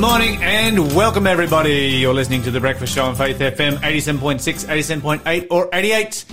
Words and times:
morning 0.00 0.36
and 0.42 0.94
welcome 0.96 1.26
everybody. 1.26 1.98
You're 1.98 2.14
listening 2.14 2.42
to 2.44 2.50
The 2.50 2.58
Breakfast 2.58 2.94
Show 2.94 3.04
on 3.04 3.14
Faith 3.14 3.38
FM 3.38 3.76
87.6, 3.76 4.64
87.8 4.66 5.48
or 5.50 5.68
88. 5.72 6.24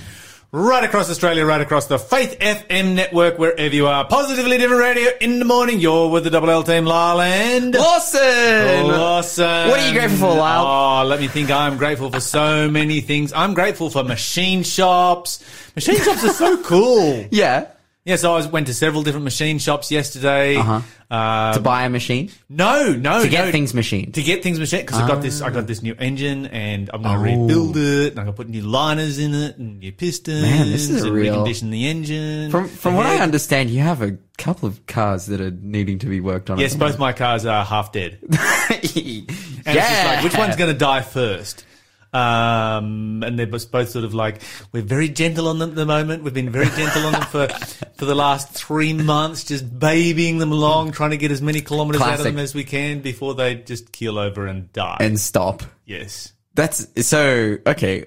Right 0.54 0.84
across 0.86 1.09
Australia, 1.09 1.46
right 1.46 1.59
across 1.59 1.88
the 1.88 2.00
Faith 2.00 2.39
FM 2.39 2.95
network, 2.95 3.38
wherever 3.38 3.75
you 3.75 3.88
are. 3.88 4.07
Positively 4.07 4.57
different 4.57 4.82
radio 4.82 5.09
in 5.20 5.39
the 5.39 5.45
morning. 5.45 5.80
You're 5.82 6.09
with 6.09 6.23
the 6.23 6.30
Double 6.30 6.50
L 6.50 6.64
team, 6.64 6.86
Lyle 6.86 7.20
and 7.20 7.73
Lawson! 7.73 8.88
Lawson. 8.88 9.68
What 9.68 9.81
are 9.81 9.88
you 9.88 9.93
grateful 9.93 10.20
for, 10.29 10.36
Lyle? 10.38 10.65
Oh, 10.65 11.05
let 11.05 11.20
me 11.20 11.27
think. 11.27 11.52
I'm 11.52 11.75
grateful 11.77 12.09
for 12.09 12.21
so 12.21 12.71
many 12.71 13.02
things. 13.02 13.34
I'm 13.34 13.54
grateful 13.54 13.89
for 13.89 14.04
machine 14.05 14.63
shops. 14.63 15.43
Machine 15.75 15.97
shops 15.97 16.23
are 16.23 16.34
so 16.34 16.63
cool. 16.63 17.25
Yeah. 17.31 17.71
Yeah, 18.08 18.16
so 18.16 18.32
I 18.32 18.36
was, 18.38 18.48
went 18.48 18.68
to 18.68 18.74
several 18.74 19.04
different 19.04 19.26
machine 19.26 19.60
shops 19.60 19.92
yesterday. 19.92 20.56
Uh-huh. 20.56 20.79
Uh, 21.11 21.54
To 21.54 21.60
buy 21.60 21.84
a 21.84 21.89
machine? 21.89 22.32
no, 22.50 22.93
no, 22.93 23.21
To 23.21 23.28
get 23.29 23.46
no. 23.46 23.52
things 23.52 23.74
machined. 23.74 24.14
to 24.15 24.21
get 24.24 24.43
things 24.43 24.60
machined 24.60 24.86
because 24.88 25.02
I 25.02 25.07
got 25.07 25.21
this. 25.21 25.42
I 25.42 25.50
got 25.50 25.68
this 25.68 25.82
new 25.82 25.93
engine, 26.00 26.46
and 26.48 26.89
I'm 26.93 27.01
going 27.01 27.15
to 27.15 27.20
Oh. 27.20 27.42
rebuild 27.43 27.75
it. 27.78 28.12
And 28.12 28.20
I'm 28.20 28.25
going 28.25 28.34
to 28.36 28.43
put 28.43 28.50
new 28.50 28.62
liners 28.62 29.20
in 29.20 29.34
it 29.34 29.57
and 29.57 29.79
new 29.79 29.92
pistons. 29.92 30.42
Man, 30.42 30.71
this 30.71 30.89
is 30.89 31.04
and 31.04 31.14
real- 31.14 31.46
recondition 31.46 31.70
the 31.70 31.88
engine. 31.89 32.50
From 32.50 32.67
from 32.70 32.95
what 32.95 33.06
I 33.06 33.17
understand, 33.20 33.70
you 33.70 33.81
have 33.81 34.02
a 34.02 34.17
couple 34.38 34.67
of 34.70 34.86
cars 34.88 35.26
that 35.28 35.42
are 35.42 35.52
needing 35.52 36.00
to 36.00 36.06
be 36.08 36.22
worked 36.22 36.50
on. 36.50 36.59
Yes, 36.59 36.76
both 36.76 36.98
my 37.00 37.12
cars 37.14 37.45
are 37.45 37.66
half 37.66 37.92
dead. 37.92 38.20
both. 38.22 38.39
And 39.67 39.78
it's 39.78 39.86
just 39.89 40.06
like, 40.06 40.23
which 40.23 40.38
one's 40.38 40.56
going 40.56 40.72
to 40.72 40.78
die 40.78 41.02
first? 41.02 41.66
Um, 42.14 43.22
and 43.23 43.38
they're 43.38 43.47
both 43.47 43.72
both 43.72 43.89
sort 43.89 44.06
of 44.06 44.14
like, 44.14 44.42
we're 44.72 44.81
very 44.81 45.09
gentle 45.09 45.48
on 45.48 45.59
them 45.59 45.72
at 45.72 45.75
the 45.75 45.86
moment. 45.86 46.23
We've 46.23 46.34
been 46.34 46.50
very 46.50 46.70
gentle 46.70 47.06
on 47.06 47.11
them 47.14 47.22
for, 47.23 47.48
for 47.98 48.06
the 48.06 48.16
last 48.16 48.52
three 48.52 48.94
months, 48.94 49.44
just 49.44 49.78
babying 49.80 50.38
them 50.38 50.52
along, 50.52 50.94
trying 50.94 51.12
to 51.12 51.17
get 51.17 51.31
as 51.31 51.42
many 51.42 51.62
kilometers 51.62 52.02
out 52.02 52.20
of 52.20 52.23
them 52.23 52.38
as 52.39 52.56
we 52.56 52.64
can 52.64 53.02
before 53.02 53.36
they 53.36 53.56
just 53.56 53.92
keel 53.92 54.18
over 54.18 54.48
and 54.48 54.72
die. 54.73 54.98
and 55.00 55.20
stop. 55.20 55.64
yes. 55.86 56.34
That's 56.56 56.88
so 57.08 57.59
okay. 57.68 58.06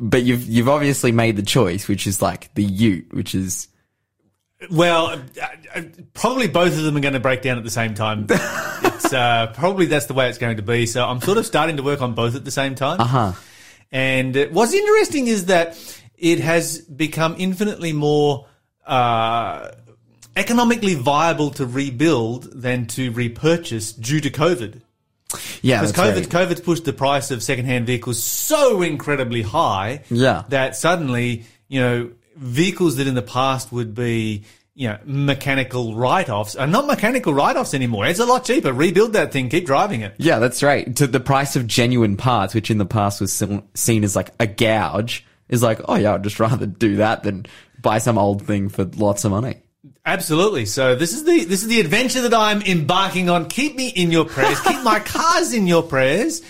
But 0.00 0.22
you've 0.22 0.46
you've 0.46 0.70
obviously 0.70 1.12
made 1.12 1.36
the 1.36 1.42
choice, 1.42 1.86
which 1.86 2.06
is 2.06 2.22
like 2.22 2.54
the 2.54 2.64
Ute, 2.64 3.12
which 3.12 3.34
is 3.34 3.68
Well, 4.70 5.20
probably 6.14 6.48
both 6.48 6.76
of 6.76 6.82
them 6.82 6.96
are 6.96 7.00
going 7.00 7.14
to 7.14 7.20
break 7.20 7.42
down 7.42 7.58
at 7.58 7.64
the 7.64 7.70
same 7.70 7.94
time. 7.94 8.26
it's 8.30 9.12
uh, 9.12 9.52
probably 9.54 9.86
that's 9.86 10.06
the 10.06 10.14
way 10.14 10.28
it's 10.28 10.38
going 10.38 10.56
to 10.56 10.62
be. 10.62 10.86
So 10.86 11.04
I'm 11.04 11.20
sort 11.20 11.38
of 11.38 11.46
starting 11.46 11.76
to 11.78 11.82
work 11.82 12.00
on 12.02 12.14
both 12.14 12.34
at 12.34 12.44
the 12.44 12.50
same 12.50 12.74
time. 12.74 13.00
uh 13.00 13.04
huh. 13.04 13.32
And 13.92 14.36
uh, 14.36 14.46
what's 14.50 14.72
interesting 14.72 15.26
is 15.28 15.46
that 15.46 15.76
it 16.16 16.40
has 16.40 16.78
become 16.78 17.36
infinitely 17.38 17.92
more 17.92 18.46
uh, 18.86 19.70
economically 20.36 20.94
viable 20.94 21.50
to 21.52 21.66
rebuild 21.66 22.44
than 22.60 22.86
to 22.88 23.10
repurchase 23.12 23.92
due 23.92 24.20
to 24.20 24.30
COVID. 24.30 24.80
Yeah, 25.62 25.80
Because 25.80 25.92
COVID, 25.92 26.32
right. 26.32 26.48
COVID's 26.48 26.60
pushed 26.60 26.84
the 26.84 26.92
price 26.92 27.30
of 27.30 27.42
secondhand 27.42 27.86
vehicles 27.86 28.22
so 28.22 28.82
incredibly 28.82 29.42
high 29.42 30.02
Yeah. 30.10 30.44
that 30.48 30.76
suddenly, 30.76 31.44
you 31.68 31.80
know, 31.80 32.10
vehicles 32.36 32.96
that 32.96 33.06
in 33.06 33.14
the 33.14 33.22
past 33.22 33.72
would 33.72 33.94
be, 33.94 34.44
you 34.74 34.88
know, 34.88 34.98
mechanical 35.04 35.94
write-offs 35.94 36.56
are 36.56 36.66
not 36.66 36.86
mechanical 36.86 37.32
write-offs 37.32 37.74
anymore. 37.74 38.06
It's 38.06 38.18
a 38.18 38.26
lot 38.26 38.44
cheaper. 38.44 38.72
Rebuild 38.72 39.12
that 39.12 39.32
thing. 39.32 39.48
Keep 39.48 39.66
driving 39.66 40.00
it. 40.00 40.14
Yeah, 40.18 40.40
that's 40.40 40.62
right. 40.62 40.94
To 40.96 41.06
the 41.06 41.20
price 41.20 41.54
of 41.54 41.66
genuine 41.66 42.16
parts, 42.16 42.54
which 42.54 42.70
in 42.70 42.78
the 42.78 42.86
past 42.86 43.20
was 43.20 43.42
seen 43.74 44.04
as 44.04 44.16
like 44.16 44.30
a 44.40 44.46
gouge, 44.46 45.24
is 45.48 45.62
like, 45.62 45.80
oh 45.86 45.94
yeah, 45.94 46.14
I'd 46.14 46.24
just 46.24 46.40
rather 46.40 46.66
do 46.66 46.96
that 46.96 47.22
than 47.22 47.46
buy 47.80 47.98
some 47.98 48.18
old 48.18 48.42
thing 48.42 48.68
for 48.68 48.84
lots 48.84 49.24
of 49.24 49.30
money. 49.30 49.60
Absolutely. 50.06 50.66
So 50.66 50.94
this 50.94 51.14
is 51.14 51.24
the 51.24 51.44
this 51.44 51.62
is 51.62 51.68
the 51.68 51.80
adventure 51.80 52.22
that 52.22 52.34
I'm 52.34 52.60
embarking 52.62 53.30
on. 53.30 53.48
Keep 53.48 53.76
me 53.76 53.88
in 53.88 54.10
your 54.10 54.24
prayers. 54.24 54.60
Keep 54.60 54.82
my 54.82 54.98
cars 55.04 55.54
in 55.54 55.66
your 55.66 55.82
prayers, 55.82 56.42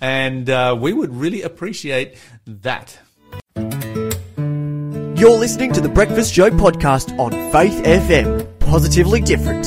and 0.00 0.50
uh, 0.50 0.76
we 0.78 0.92
would 0.92 1.14
really 1.14 1.42
appreciate 1.42 2.18
that. 2.46 2.98
You're 5.18 5.36
listening 5.36 5.72
to 5.72 5.80
the 5.80 5.88
Breakfast 5.88 6.32
Show 6.32 6.48
podcast 6.48 7.18
on 7.18 7.32
Faith 7.50 7.82
FM. 7.82 8.60
Positively 8.60 9.20
different. 9.20 9.66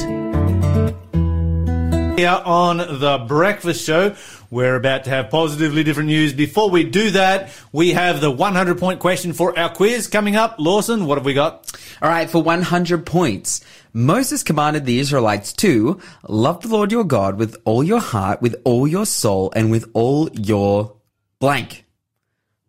Here 2.18 2.42
on 2.46 2.78
the 2.78 3.26
Breakfast 3.28 3.84
Show, 3.86 4.16
we're 4.50 4.78
about 4.78 5.04
to 5.04 5.10
have 5.10 5.30
positively 5.30 5.84
different 5.84 6.08
news. 6.08 6.32
Before 6.32 6.70
we 6.70 6.86
do 6.86 7.12
that, 7.12 7.50
we 7.74 7.92
have 7.92 8.22
the 8.22 8.32
100 8.32 8.80
point 8.80 9.02
question 9.02 9.34
for 9.34 9.60
our 9.60 9.68
quiz 9.68 10.08
coming 10.08 10.38
up. 10.38 10.56
Lawson, 10.58 11.06
what 11.06 11.18
have 11.18 11.26
we 11.26 11.34
got? 11.34 11.70
All 12.02 12.08
right, 12.08 12.30
for 12.30 12.42
100 12.42 13.06
points. 13.06 13.60
Moses 13.92 14.44
commanded 14.44 14.86
the 14.86 15.00
Israelites 15.00 15.52
to 15.52 16.00
love 16.30 16.62
the 16.62 16.70
Lord 16.70 16.94
your 16.94 17.04
God 17.04 17.38
with 17.38 17.58
all 17.66 17.84
your 17.84 18.00
heart, 18.00 18.42
with 18.42 18.56
all 18.64 18.88
your 18.88 19.06
soul, 19.06 19.52
and 19.54 19.70
with 19.70 19.92
all 19.94 20.30
your 20.32 20.96
blank. 21.40 21.84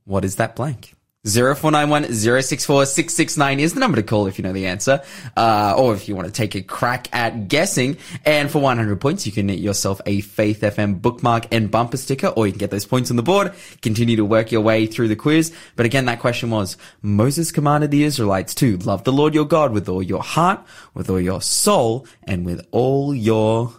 What 0.05 0.25
is 0.25 0.35
that 0.35 0.57
blank? 0.57 0.95
0491 1.25 2.13
064 2.13 2.85
669 2.85 3.61
is 3.61 3.75
the 3.75 3.79
number 3.81 3.95
to 3.95 4.03
call 4.03 4.27
if 4.27 4.39
you 4.39 4.43
know 4.43 4.53
the 4.53 4.67
answer, 4.67 5.01
uh, 5.37 5.73
or 5.79 5.95
if 5.95 6.09
you 6.09 6.17
want 6.17 6.27
to 6.27 6.33
take 6.33 6.57
a 6.57 6.63
crack 6.63 7.07
at 7.15 7.47
guessing. 7.47 7.97
And 8.25 8.51
for 8.51 8.59
100 8.59 9.01
points, 9.01 9.25
you 9.25 9.31
can 9.31 9.47
get 9.47 9.61
yourself 9.61 10.01
a 10.05 10.21
Faith 10.21 10.63
FM 10.63 11.01
bookmark 11.01 11.47
and 11.53 11.71
bumper 11.71 11.97
sticker, 11.97 12.27
or 12.27 12.49
you 12.49 12.53
can 12.53 12.59
get 12.59 12.73
those 12.73 12.87
points 12.87 13.09
on 13.11 13.17
the 13.17 13.23
board, 13.23 13.53
continue 13.83 14.17
to 14.17 14.25
work 14.25 14.51
your 14.51 14.63
way 14.63 14.87
through 14.87 15.07
the 15.07 15.15
quiz. 15.15 15.55
But 15.77 15.87
again, 15.87 16.07
that 16.07 16.19
question 16.19 16.51
was, 16.51 16.77
Moses 17.03 17.53
commanded 17.53 17.93
the 17.93 18.03
Israelites 18.03 18.53
to 18.57 18.77
love 18.79 19.05
the 19.05 19.13
Lord 19.13 19.33
your 19.33 19.47
God 19.47 19.73
with 19.73 19.89
all 19.89 20.03
your 20.03 20.25
heart, 20.25 20.67
with 20.93 21.09
all 21.09 21.21
your 21.21 21.41
soul, 21.41 22.05
and 22.25 22.45
with 22.45 22.67
all 22.73 23.15
your 23.15 23.73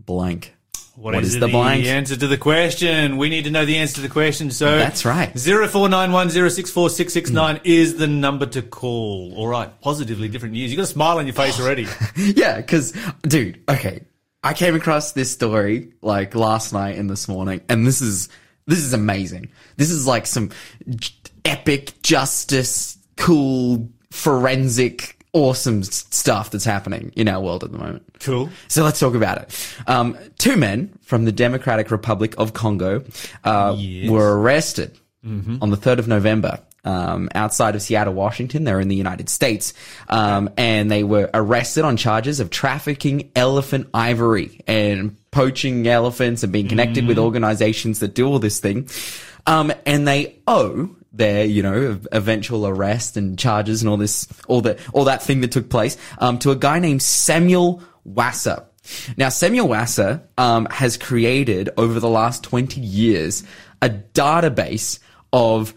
blank. 0.00 0.56
What 1.00 1.14
is, 1.14 1.38
the 1.38 1.48
blank? 1.48 1.86
answer 1.86 2.14
to 2.14 2.26
the 2.26 2.36
question? 2.36 3.16
We 3.16 3.30
need 3.30 3.44
to 3.44 3.50
know 3.50 3.64
the 3.64 3.78
answer 3.78 3.96
to 3.96 4.00
the 4.02 4.08
question. 4.08 4.50
So 4.50 4.78
That's 4.78 5.06
right. 5.06 5.36
Zero 5.36 5.66
four 5.66 5.88
nine 5.88 6.12
one 6.12 6.28
zero 6.28 6.50
six 6.50 6.70
four 6.70 6.90
six 6.90 7.14
six 7.14 7.30
nine 7.30 7.56
mm. 7.56 7.60
is 7.64 7.96
the 7.96 8.06
number 8.06 8.44
to 8.46 8.60
call. 8.60 9.32
All 9.34 9.48
right, 9.48 9.80
positively 9.80 10.28
different 10.28 10.52
news. 10.52 10.70
You 10.70 10.76
got 10.76 10.82
a 10.82 10.86
smile 10.86 11.18
on 11.18 11.26
your 11.26 11.34
face 11.34 11.58
oh. 11.58 11.64
already. 11.64 11.86
Yeah, 12.16 12.56
because, 12.56 12.92
dude, 13.22 13.62
okay. 13.68 14.04
I 14.42 14.52
came 14.52 14.74
across 14.74 15.12
this 15.12 15.30
story 15.30 15.92
like 16.02 16.34
last 16.34 16.72
night 16.72 16.96
and 16.96 17.08
this 17.08 17.28
morning, 17.28 17.62
and 17.68 17.86
this 17.86 18.02
is 18.02 18.28
this 18.66 18.78
is 18.78 18.92
amazing. 18.92 19.50
This 19.76 19.90
is 19.90 20.06
like 20.06 20.26
some 20.26 20.50
epic 21.44 22.02
justice, 22.02 22.98
cool 23.16 23.88
forensic, 24.10 25.19
awesome 25.32 25.82
stuff 25.82 26.50
that's 26.50 26.64
happening 26.64 27.12
in 27.16 27.28
our 27.28 27.40
world 27.40 27.62
at 27.64 27.72
the 27.72 27.78
moment. 27.78 28.02
Cool. 28.20 28.50
So 28.68 28.82
let's 28.84 28.98
talk 28.98 29.14
about 29.14 29.38
it. 29.38 29.74
Um, 29.86 30.16
two 30.38 30.56
men 30.56 30.98
from 31.02 31.24
the 31.24 31.32
Democratic 31.32 31.90
Republic 31.90 32.34
of 32.38 32.52
Congo 32.52 33.04
uh, 33.44 33.74
Yes. 33.78 34.10
were 34.10 34.40
arrested 34.40 34.98
on 35.22 35.68
the 35.70 35.76
3rd 35.76 35.98
of 35.98 36.08
November. 36.08 36.60
Um, 36.82 37.28
outside 37.34 37.74
of 37.74 37.82
Seattle, 37.82 38.14
Washington, 38.14 38.64
they're 38.64 38.80
in 38.80 38.88
the 38.88 38.96
United 38.96 39.28
States, 39.28 39.74
um, 40.08 40.48
and 40.56 40.90
they 40.90 41.04
were 41.04 41.28
arrested 41.34 41.84
on 41.84 41.98
charges 41.98 42.40
of 42.40 42.48
trafficking 42.48 43.30
elephant 43.36 43.88
ivory 43.92 44.62
and 44.66 45.14
poaching 45.30 45.86
elephants 45.86 46.42
and 46.42 46.50
being 46.54 46.68
connected 46.68 47.06
with 47.06 47.18
organizations 47.18 47.98
that 47.98 48.14
do 48.14 48.26
all 48.26 48.38
this 48.38 48.60
thing. 48.60 48.88
Um, 49.46 49.70
and 49.84 50.08
they 50.08 50.36
owe 50.46 50.96
their, 51.12 51.44
you 51.44 51.62
know, 51.62 52.00
eventual 52.12 52.66
arrest 52.66 53.16
and 53.16 53.38
charges 53.38 53.82
and 53.82 53.88
all 53.88 53.96
this, 53.96 54.28
all 54.48 54.60
the, 54.60 54.78
all 54.92 55.04
that 55.04 55.22
thing 55.22 55.40
that 55.40 55.52
took 55.52 55.68
place, 55.68 55.96
um, 56.18 56.38
to 56.38 56.50
a 56.50 56.56
guy 56.56 56.78
named 56.78 57.02
Samuel 57.02 57.82
Wasser. 58.04 58.64
Now, 59.16 59.28
Samuel 59.28 59.68
Wasser, 59.68 60.22
um, 60.38 60.66
has 60.70 60.96
created 60.96 61.70
over 61.76 62.00
the 62.00 62.08
last 62.08 62.42
20 62.44 62.80
years 62.80 63.44
a 63.82 63.90
database 63.90 64.98
of 65.32 65.74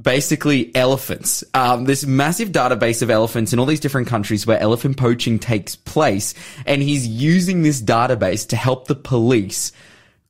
basically 0.00 0.74
elephants. 0.74 1.42
Um, 1.54 1.84
this 1.84 2.04
massive 2.04 2.50
database 2.50 3.02
of 3.02 3.10
elephants 3.10 3.52
in 3.52 3.58
all 3.58 3.66
these 3.66 3.80
different 3.80 4.08
countries 4.08 4.46
where 4.46 4.58
elephant 4.58 4.96
poaching 4.96 5.38
takes 5.38 5.76
place. 5.76 6.34
And 6.66 6.82
he's 6.82 7.06
using 7.06 7.62
this 7.62 7.80
database 7.80 8.48
to 8.48 8.56
help 8.56 8.88
the 8.88 8.94
police 8.94 9.72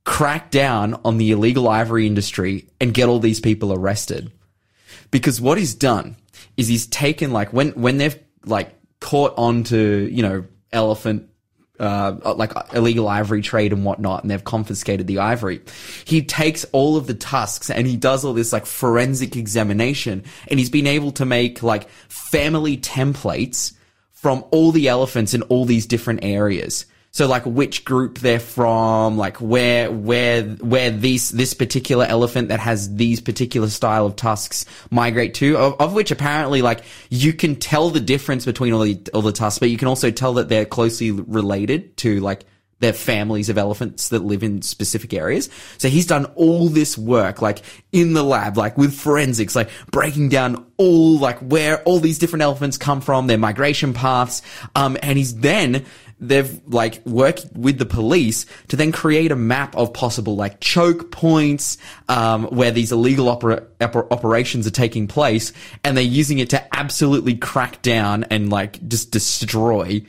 crack 0.05 0.51
down 0.51 1.01
on 1.05 1.19
the 1.19 1.33
illegal 1.33 1.69
ivory 1.69 2.07
industry 2.07 2.69
and 2.81 2.95
get 2.95 3.09
all 3.09 3.19
these 3.19 3.41
people 3.41 3.73
arrested. 3.73 4.31
Because 5.11 5.41
what 5.41 5.59
he's 5.59 5.75
done 5.75 6.17
is 6.57 6.69
he's 6.69 6.87
taken 6.87 7.33
like 7.33 7.53
when 7.53 7.71
when 7.71 7.99
they've 7.99 8.19
like 8.45 8.75
caught 9.01 9.35
on 9.37 9.65
to, 9.65 10.09
you 10.11 10.23
know, 10.23 10.45
elephant 10.73 11.29
uh, 11.79 12.35
like 12.37 12.53
illegal 12.73 13.09
ivory 13.09 13.43
trade 13.43 13.73
and 13.73 13.85
whatnot, 13.85 14.23
and 14.23 14.31
they've 14.31 14.45
confiscated 14.45 15.07
the 15.07 15.19
ivory. 15.19 15.61
He 16.05 16.23
takes 16.23 16.65
all 16.73 16.97
of 16.97 17.07
the 17.07 17.15
tusks 17.15 17.71
and 17.71 17.87
he 17.87 17.97
does 17.97 18.25
all 18.25 18.33
this 18.33 18.53
like 18.53 18.67
forensic 18.67 19.37
examination, 19.37 20.25
and 20.49 20.59
he's 20.59 20.71
been 20.71 20.87
able 20.87 21.13
to 21.13 21.25
make 21.25 21.63
like 21.63 21.89
family 22.09 22.77
templates 22.77 23.75
from 24.13 24.45
all 24.51 24.73
the 24.73 24.89
elephants 24.89 25.35
in 25.35 25.43
all 25.43 25.65
these 25.65 25.87
different 25.87 26.21
areas. 26.23 26.87
So 27.17 27.27
like 27.27 27.47
which 27.47 27.87
group 27.87 28.19
they're 28.19 28.39
from, 28.39 29.17
like 29.17 29.39
where 29.39 29.91
where 29.91 30.43
where 30.43 30.91
these 30.91 31.31
this 31.31 31.55
particular 31.55 32.05
elephant 32.05 32.49
that 32.49 32.61
has 32.61 32.95
these 32.95 33.23
particular 33.23 33.71
style 33.71 34.05
of 34.05 34.17
tusks 34.17 34.67
migrate 34.91 35.33
to, 35.37 35.57
of, 35.57 35.81
of 35.81 35.95
which 35.95 36.11
apparently 36.11 36.61
like 36.61 36.85
you 37.09 37.33
can 37.33 37.57
tell 37.57 37.89
the 37.89 38.01
difference 38.01 38.45
between 38.45 38.75
all 38.75 38.81
the 38.81 39.01
all 39.15 39.23
the 39.23 39.33
tusks, 39.33 39.59
but 39.59 39.71
you 39.71 39.79
can 39.79 39.89
also 39.89 40.11
tell 40.11 40.35
that 40.35 40.51
they're 40.51 40.67
closely 40.67 41.11
related 41.11 41.97
to 41.97 42.21
like 42.21 42.45
They're 42.79 42.93
families 42.93 43.49
of 43.49 43.57
elephants 43.57 44.11
that 44.11 44.23
live 44.23 44.43
in 44.43 44.61
specific 44.61 45.15
areas. 45.15 45.49
So 45.79 45.89
he's 45.89 46.07
done 46.07 46.27
all 46.35 46.69
this 46.69 46.99
work, 46.99 47.41
like 47.41 47.63
in 47.91 48.13
the 48.13 48.23
lab, 48.23 48.59
like 48.59 48.77
with 48.77 48.93
forensics, 48.93 49.57
like 49.57 49.71
breaking 49.91 50.29
down 50.29 50.67
all, 50.77 51.19
like 51.19 51.39
where 51.39 51.83
all 51.85 52.01
these 52.01 52.19
different 52.19 52.43
elephants 52.43 52.77
come 52.77 53.01
from, 53.01 53.29
their 53.29 53.39
migration 53.39 53.95
paths. 53.95 54.43
Um, 54.75 54.99
and 55.03 55.17
he's 55.17 55.35
then, 55.37 55.87
they've 56.19 56.61
like 56.67 57.05
worked 57.05 57.47
with 57.55 57.79
the 57.79 57.87
police 57.87 58.47
to 58.69 58.77
then 58.77 58.91
create 58.91 59.31
a 59.33 59.37
map 59.37 59.77
of 59.77 59.93
possible 59.93 60.35
like 60.37 60.61
choke 60.61 61.11
points, 61.11 61.79
um, 62.09 62.45
where 62.45 62.71
these 62.71 62.93
illegal 62.93 63.29
opera- 63.29 63.65
oper- 63.81 64.11
operations 64.11 64.67
are 64.67 64.71
taking 64.71 65.07
place. 65.07 65.53
And 65.85 65.97
they're 65.97 66.05
using 66.05 66.39
it 66.39 66.51
to 66.51 66.77
absolutely 66.77 67.37
crack 67.37 67.83
down 67.83 68.25
and 68.25 68.51
like 68.51 68.87
just 68.89 69.11
destroy 69.11 70.03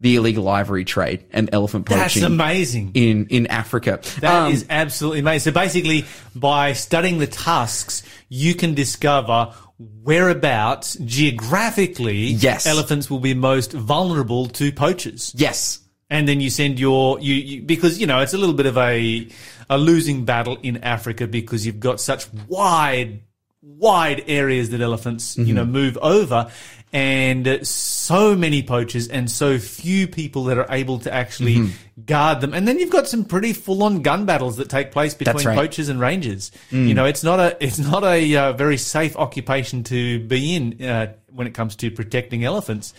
the 0.00 0.16
illegal 0.16 0.48
ivory 0.48 0.84
trade 0.84 1.24
and 1.32 1.48
elephant 1.52 1.86
poaching. 1.86 2.22
That's 2.22 2.22
amazing. 2.22 2.90
In, 2.94 3.28
in 3.28 3.46
Africa. 3.46 4.00
That 4.20 4.50
is 4.50 4.62
Um, 4.62 4.68
absolutely 4.68 5.20
amazing. 5.20 5.52
So 5.52 5.54
basically, 5.54 6.06
by 6.34 6.72
studying 6.72 7.18
the 7.18 7.28
tusks, 7.28 8.02
you 8.28 8.56
can 8.56 8.74
discover 8.74 9.54
whereabouts 10.02 10.96
geographically 11.04 12.26
Yes. 12.32 12.66
elephants 12.66 13.10
will 13.10 13.20
be 13.20 13.34
most 13.34 13.72
vulnerable 13.72 14.46
to 14.48 14.72
poachers. 14.72 15.32
yes. 15.36 15.78
And 16.10 16.28
then 16.28 16.40
you 16.42 16.50
send 16.50 16.78
your 16.78 17.18
you, 17.20 17.34
you 17.34 17.62
because 17.62 17.98
you 17.98 18.06
know 18.06 18.20
it's 18.20 18.34
a 18.34 18.38
little 18.38 18.54
bit 18.54 18.66
of 18.66 18.76
a 18.76 19.26
a 19.70 19.78
losing 19.78 20.26
battle 20.26 20.58
in 20.62 20.76
Africa 20.84 21.26
because 21.26 21.64
you've 21.64 21.80
got 21.80 22.00
such 22.00 22.26
wide 22.48 23.22
wide 23.62 24.24
areas 24.26 24.70
that 24.70 24.82
elephants 24.82 25.38
you 25.38 25.44
mm-hmm. 25.44 25.54
know 25.54 25.64
move 25.64 25.96
over 26.02 26.50
and 26.92 27.66
so 27.66 28.36
many 28.36 28.62
poachers 28.62 29.08
and 29.08 29.30
so 29.30 29.58
few 29.58 30.06
people 30.06 30.44
that 30.44 30.58
are 30.58 30.66
able 30.70 30.98
to 31.00 31.12
actually 31.12 31.70
guard 32.04 32.40
them. 32.40 32.52
And 32.52 32.68
then 32.68 32.78
you've 32.78 32.90
got 32.90 33.08
some 33.08 33.24
pretty 33.24 33.52
full 33.52 33.82
on 33.82 34.02
gun 34.02 34.26
battles 34.26 34.56
that 34.58 34.68
take 34.68 34.92
place 34.92 35.14
between 35.14 35.46
right. 35.46 35.56
poachers 35.56 35.88
and 35.88 35.98
rangers. 35.98 36.52
You 36.88 36.94
know 36.94 37.04
it's 37.04 37.24
not 37.24 37.40
a 37.40 37.56
it's 37.64 37.78
not 37.78 38.04
a 38.04 38.36
uh, 38.36 38.52
very 38.52 38.76
safe 38.76 39.16
occupation 39.16 39.84
to 39.84 40.20
be 40.20 40.54
in 40.54 40.82
uh, 40.82 41.14
when 41.30 41.46
it 41.46 41.54
comes 41.54 41.76
to 41.76 41.90
protecting 41.90 42.44
elephants. 42.44 42.92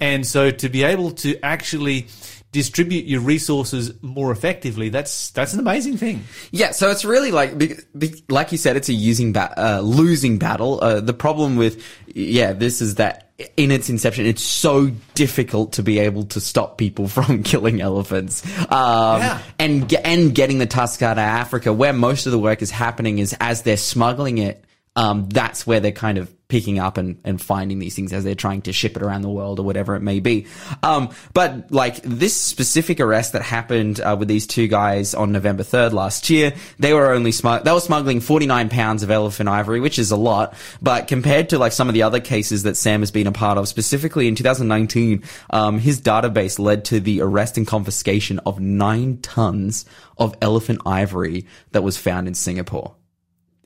And 0.00 0.26
so 0.26 0.50
to 0.50 0.68
be 0.68 0.84
able 0.84 1.10
to 1.12 1.38
actually 1.42 2.06
distribute 2.54 3.04
your 3.04 3.20
resources 3.20 3.92
more 4.00 4.30
effectively 4.30 4.88
that's 4.88 5.30
that's 5.30 5.52
an 5.54 5.58
amazing 5.58 5.96
thing. 5.96 6.22
Yeah, 6.52 6.70
so 6.70 6.88
it's 6.90 7.04
really 7.04 7.32
like, 7.32 7.58
be, 7.58 7.74
be, 7.98 8.22
like 8.28 8.52
you 8.52 8.58
said, 8.58 8.76
it's 8.76 8.88
a 8.88 8.92
using 8.92 9.32
ba- 9.32 9.52
uh, 9.56 9.80
losing 9.80 10.38
battle. 10.38 10.78
Uh, 10.80 11.00
the 11.00 11.12
problem 11.12 11.56
with, 11.56 11.84
yeah, 12.06 12.52
this 12.52 12.80
is 12.80 12.94
that 12.94 13.23
in 13.56 13.70
its 13.70 13.90
inception, 13.90 14.26
it's 14.26 14.42
so 14.42 14.90
difficult 15.14 15.72
to 15.74 15.82
be 15.82 15.98
able 15.98 16.24
to 16.26 16.40
stop 16.40 16.78
people 16.78 17.08
from 17.16 17.42
killing 17.42 17.80
elephants. 17.80 18.44
Um, 18.70 19.20
Yeah. 19.20 19.42
and, 19.58 19.92
and 20.04 20.34
getting 20.34 20.58
the 20.58 20.66
tusk 20.66 21.02
out 21.02 21.12
of 21.18 21.24
Africa, 21.24 21.72
where 21.72 21.92
most 21.92 22.26
of 22.26 22.32
the 22.32 22.38
work 22.38 22.62
is 22.62 22.70
happening 22.70 23.18
is 23.18 23.34
as 23.40 23.62
they're 23.62 23.76
smuggling 23.76 24.38
it, 24.38 24.64
um, 24.96 25.28
that's 25.28 25.66
where 25.66 25.80
they're 25.80 25.90
kind 25.92 26.18
of 26.18 26.32
picking 26.54 26.78
up 26.78 26.98
and, 26.98 27.18
and 27.24 27.42
finding 27.42 27.80
these 27.80 27.96
things 27.96 28.12
as 28.12 28.22
they're 28.22 28.36
trying 28.36 28.62
to 28.62 28.72
ship 28.72 28.94
it 28.96 29.02
around 29.02 29.22
the 29.22 29.28
world 29.28 29.58
or 29.58 29.64
whatever 29.64 29.96
it 29.96 30.02
may 30.02 30.20
be. 30.20 30.46
Um, 30.84 31.10
but 31.32 31.72
like 31.72 32.00
this 32.02 32.36
specific 32.36 33.00
arrest 33.00 33.32
that 33.32 33.42
happened 33.42 33.98
uh, 33.98 34.14
with 34.16 34.28
these 34.28 34.46
two 34.46 34.68
guys 34.68 35.14
on 35.14 35.32
November 35.32 35.64
3rd 35.64 35.94
last 35.94 36.30
year, 36.30 36.54
they 36.78 36.92
were 36.92 37.12
only 37.12 37.32
smug- 37.32 37.64
they 37.64 37.72
were 37.72 37.80
smuggling 37.80 38.20
49 38.20 38.68
pounds 38.68 39.02
of 39.02 39.10
elephant 39.10 39.48
ivory, 39.48 39.80
which 39.80 39.98
is 39.98 40.12
a 40.12 40.16
lot. 40.16 40.54
But 40.80 41.08
compared 41.08 41.48
to 41.48 41.58
like 41.58 41.72
some 41.72 41.88
of 41.88 41.94
the 41.94 42.04
other 42.04 42.20
cases 42.20 42.62
that 42.62 42.76
Sam 42.76 43.00
has 43.00 43.10
been 43.10 43.26
a 43.26 43.32
part 43.32 43.58
of, 43.58 43.66
specifically 43.66 44.28
in 44.28 44.36
2019, 44.36 45.24
um, 45.50 45.80
his 45.80 46.00
database 46.00 46.60
led 46.60 46.84
to 46.84 47.00
the 47.00 47.20
arrest 47.20 47.58
and 47.58 47.66
confiscation 47.66 48.38
of 48.46 48.60
nine 48.60 49.18
tons 49.22 49.86
of 50.18 50.36
elephant 50.40 50.82
ivory 50.86 51.48
that 51.72 51.82
was 51.82 51.96
found 51.96 52.28
in 52.28 52.34
Singapore. 52.34 52.94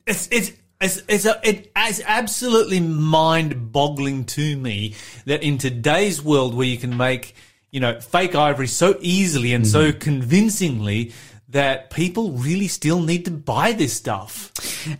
it's 0.07 0.27
it's 0.31 0.53
it's, 0.81 1.01
it's, 1.07 1.25
a, 1.25 1.39
it, 1.43 1.71
it's 1.75 2.01
absolutely 2.05 2.79
mind-boggling 2.79 4.25
to 4.25 4.57
me 4.57 4.95
that 5.25 5.43
in 5.43 5.57
today's 5.57 6.21
world 6.21 6.53
where 6.55 6.67
you 6.67 6.77
can 6.77 6.95
make 6.97 7.35
you 7.71 7.79
know 7.79 7.99
fake 7.99 8.33
ivory 8.33 8.67
so 8.67 8.97
easily 8.99 9.53
and 9.53 9.67
so 9.67 9.89
mm-hmm. 9.91 9.99
convincingly 9.99 11.13
that 11.49 11.89
people 11.89 12.31
really 12.31 12.67
still 12.67 13.01
need 13.01 13.25
to 13.25 13.31
buy 13.31 13.71
this 13.71 13.93
stuff. 13.93 14.51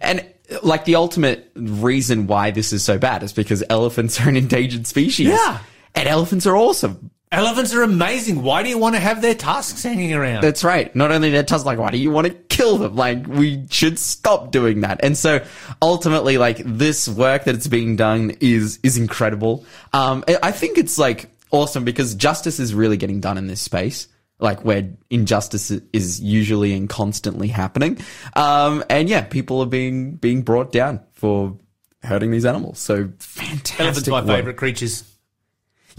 And 0.01 0.25
like 0.63 0.85
the 0.85 0.95
ultimate 0.95 1.51
reason 1.55 2.27
why 2.27 2.51
this 2.51 2.73
is 2.73 2.83
so 2.83 2.97
bad 2.97 3.23
is 3.23 3.33
because 3.33 3.63
elephants 3.69 4.19
are 4.19 4.29
an 4.29 4.35
endangered 4.35 4.87
species. 4.87 5.27
Yeah. 5.27 5.59
And 5.95 6.07
elephants 6.07 6.45
are 6.47 6.57
awesome. 6.57 7.11
Elephants 7.31 7.75
are 7.75 7.83
amazing. 7.83 8.41
Why 8.41 8.63
do 8.63 8.69
you 8.69 8.79
want 8.79 8.95
to 8.95 8.99
have 8.99 9.21
their 9.21 9.35
tusks 9.35 9.83
hanging 9.83 10.13
around? 10.13 10.41
That's 10.41 10.63
right. 10.63 10.93
Not 10.95 11.11
only 11.11 11.29
their 11.29 11.43
tusks, 11.43 11.63
like, 11.63 11.77
why 11.77 11.91
do 11.91 11.99
you 11.99 12.09
want 12.09 12.25
to 12.25 12.33
kill 12.33 12.79
them? 12.79 12.95
Like, 12.95 13.27
we 13.27 13.67
should 13.69 13.99
stop 13.99 14.51
doing 14.51 14.81
that. 14.81 15.01
And 15.03 15.15
so 15.15 15.45
ultimately, 15.79 16.39
like, 16.39 16.57
this 16.65 17.07
work 17.07 17.43
that 17.43 17.53
it's 17.53 17.67
being 17.67 17.95
done 17.95 18.31
is, 18.39 18.79
is 18.81 18.97
incredible. 18.97 19.63
Um, 19.93 20.23
I- 20.41 20.51
think 20.51 20.77
it's 20.79 20.97
like 20.97 21.29
awesome 21.51 21.85
because 21.85 22.15
justice 22.15 22.59
is 22.59 22.73
really 22.73 22.97
getting 22.97 23.21
done 23.21 23.37
in 23.37 23.45
this 23.47 23.61
space. 23.61 24.07
Like 24.39 24.65
where 24.65 24.89
injustice 25.09 25.69
is 25.69 26.19
usually 26.19 26.73
and 26.73 26.89
constantly 26.89 27.47
happening. 27.49 27.99
Um, 28.35 28.83
and 28.89 29.07
yeah, 29.07 29.21
people 29.21 29.61
are 29.61 29.65
being, 29.67 30.13
being 30.15 30.41
brought 30.41 30.71
down 30.71 31.01
for 31.11 31.57
hurting 32.03 32.31
these 32.31 32.45
animals. 32.45 32.79
So 32.79 33.09
fantastic. 33.19 33.79
Elephants 33.79 34.07
are 34.09 34.21
my 34.23 34.35
favourite 34.35 34.57
creatures. 34.57 35.03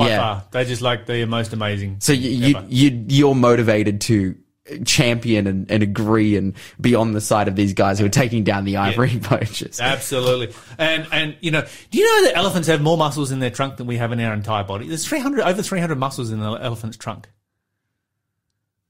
By 0.00 0.08
Yeah. 0.08 0.18
far. 0.18 0.44
They're 0.50 0.64
just 0.64 0.82
like 0.82 1.06
the 1.06 1.24
most 1.26 1.52
amazing. 1.52 1.96
So 2.00 2.12
you, 2.12 2.30
you, 2.30 2.56
ever. 2.56 2.66
you, 2.68 3.04
you're 3.08 3.34
motivated 3.34 4.00
to 4.02 4.34
champion 4.84 5.46
and, 5.46 5.70
and 5.70 5.82
agree 5.82 6.36
and 6.36 6.54
be 6.80 6.94
on 6.94 7.12
the 7.12 7.20
side 7.20 7.48
of 7.48 7.56
these 7.56 7.74
guys 7.74 7.98
who 7.98 8.04
are 8.06 8.10
taking 8.10 8.44
down 8.44 8.64
the 8.64 8.76
ivory 8.76 9.18
poachers. 9.22 9.80
Absolutely. 9.80 10.54
And, 10.78 11.06
and, 11.12 11.36
you 11.40 11.50
know, 11.50 11.66
do 11.90 11.98
you 11.98 12.04
know 12.04 12.28
that 12.28 12.36
elephants 12.36 12.68
have 12.68 12.80
more 12.80 12.96
muscles 12.96 13.30
in 13.32 13.40
their 13.40 13.50
trunk 13.50 13.76
than 13.78 13.86
we 13.88 13.96
have 13.96 14.12
in 14.12 14.20
our 14.20 14.32
entire 14.32 14.62
body? 14.64 14.86
There's 14.86 15.06
300, 15.06 15.40
over 15.40 15.62
300 15.62 15.98
muscles 15.98 16.30
in 16.30 16.40
the 16.40 16.50
elephant's 16.52 16.96
trunk. 16.96 17.28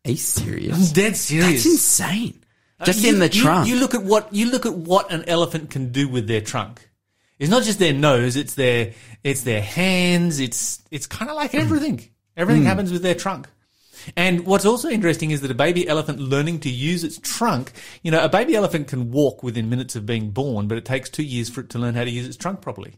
Are 0.06 0.10
you 0.10 0.16
serious? 0.16 0.92
Dead 0.92 1.16
serious. 1.16 1.64
That's 1.64 1.66
insane. 1.66 2.42
Uh, 2.78 2.84
just 2.86 3.02
You- 3.02 3.12
in 3.14 3.18
the 3.18 3.26
you- 3.30 3.42
trunk. 3.42 3.68
You, 3.68 3.76
look 3.76 3.94
at 3.94 4.02
what 4.02 4.32
you 4.34 4.50
look 4.50 4.66
at 4.66 4.74
what 4.74 5.10
an 5.12 5.24
elephant 5.28 5.70
can 5.70 5.92
do 5.92 6.08
with 6.08 6.26
their 6.26 6.40
trunk. 6.40 6.88
It's 7.38 7.50
not 7.50 7.62
just 7.62 7.78
their 7.78 7.94
nose; 7.94 8.36
it's 8.36 8.52
their 8.54 8.92
it's 9.24 9.42
their 9.42 9.62
hands. 9.62 10.40
It's 10.40 10.82
it's 10.90 11.06
kind 11.06 11.30
of 11.30 11.36
like 11.36 11.54
everything. 11.54 12.08
Everything 12.36 12.62
hmm. 12.62 12.68
happens 12.68 12.92
with 12.92 13.02
their 13.02 13.14
trunk. 13.14 13.48
And 14.16 14.46
what's 14.46 14.64
also 14.64 14.88
interesting 14.88 15.30
is 15.30 15.42
that 15.42 15.50
a 15.50 15.54
baby 15.54 15.86
elephant 15.86 16.18
learning 16.20 16.60
to 16.60 16.70
use 16.70 17.04
its 17.04 17.18
trunk, 17.18 17.72
you 18.02 18.10
know, 18.10 18.24
a 18.24 18.28
baby 18.28 18.56
elephant 18.56 18.88
can 18.88 19.10
walk 19.10 19.42
within 19.42 19.68
minutes 19.68 19.94
of 19.94 20.06
being 20.06 20.30
born, 20.30 20.68
but 20.68 20.78
it 20.78 20.84
takes 20.84 21.10
two 21.10 21.22
years 21.22 21.50
for 21.50 21.60
it 21.60 21.70
to 21.70 21.78
learn 21.78 21.94
how 21.94 22.04
to 22.04 22.10
use 22.10 22.26
its 22.26 22.36
trunk 22.36 22.62
properly. 22.62 22.94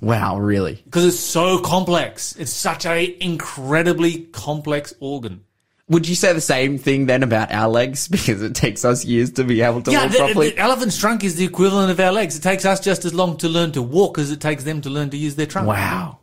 wow, 0.00 0.38
really? 0.38 0.82
Because 0.84 1.06
it's 1.06 1.18
so 1.18 1.58
complex. 1.58 2.36
It's 2.36 2.52
such 2.52 2.84
a 2.84 3.16
incredibly 3.24 4.24
complex 4.26 4.92
organ. 5.00 5.44
Would 5.88 6.08
you 6.08 6.14
say 6.14 6.32
the 6.32 6.40
same 6.40 6.78
thing 6.78 7.06
then 7.06 7.22
about 7.22 7.52
our 7.52 7.68
legs? 7.68 8.08
Because 8.10 8.40
it 8.42 8.54
takes 8.54 8.84
us 8.84 9.04
years 9.04 9.32
to 9.32 9.44
be 9.44 9.60
able 9.62 9.82
to 9.82 9.90
Yeah, 9.90 10.04
walk 10.04 10.12
the, 10.12 10.18
properly. 10.18 10.50
the 10.50 10.58
elephant's 10.58 10.96
trunk 10.96 11.22
is 11.24 11.34
the 11.36 11.44
equivalent 11.44 11.90
of 11.90 12.00
our 12.00 12.12
legs. 12.12 12.36
It 12.36 12.42
takes 12.42 12.64
us 12.64 12.80
just 12.80 13.04
as 13.04 13.12
long 13.12 13.36
to 13.38 13.48
learn 13.48 13.72
to 13.72 13.82
walk 13.82 14.18
as 14.18 14.30
it 14.30 14.40
takes 14.40 14.64
them 14.64 14.80
to 14.82 14.90
learn 14.90 15.10
to 15.10 15.16
use 15.16 15.34
their 15.34 15.46
trunk. 15.46 15.68
wow. 15.68 16.18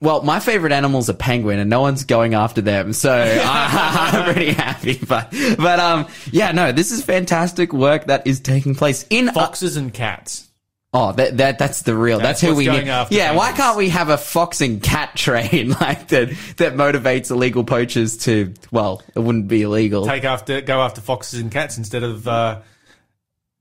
Well, 0.00 0.22
my 0.22 0.38
favorite 0.38 0.72
animals 0.72 1.08
are 1.08 1.14
penguin, 1.14 1.58
and 1.58 1.70
no 1.70 1.80
one's 1.80 2.04
going 2.04 2.34
after 2.34 2.60
them, 2.60 2.92
so 2.92 3.10
I'm 3.42 4.34
pretty 4.34 4.52
happy. 4.52 4.98
But, 4.98 5.30
but 5.56 5.80
um, 5.80 6.08
yeah, 6.30 6.52
no, 6.52 6.72
this 6.72 6.92
is 6.92 7.02
fantastic 7.02 7.72
work 7.72 8.06
that 8.08 8.26
is 8.26 8.40
taking 8.40 8.74
place 8.74 9.06
in 9.08 9.30
Foxes 9.32 9.78
and 9.78 9.94
cats. 9.94 10.50
Oh, 10.96 11.10
that, 11.10 11.38
that 11.38 11.58
that's 11.58 11.82
the 11.82 11.96
real. 11.96 12.18
That's, 12.20 12.40
That's 12.40 12.52
who 12.52 12.56
we 12.56 12.68
need. 12.68 12.86
after 12.86 13.12
Yeah, 13.16 13.34
why 13.34 13.50
can't 13.50 13.76
we 13.76 13.88
have 13.88 14.10
a 14.10 14.16
fox 14.16 14.60
and 14.60 14.80
cat 14.80 15.16
train 15.16 15.70
like 15.80 16.06
that 16.08 16.28
that 16.58 16.74
motivates 16.74 17.32
illegal 17.32 17.64
poachers 17.64 18.16
to? 18.18 18.54
Well, 18.70 19.02
it 19.16 19.18
wouldn't 19.18 19.48
be 19.48 19.62
illegal. 19.62 20.06
Take 20.06 20.22
after, 20.22 20.60
go 20.60 20.80
after 20.80 21.00
foxes 21.00 21.40
and 21.40 21.50
cats 21.50 21.78
instead 21.78 22.04
of 22.04 22.28
uh, 22.28 22.60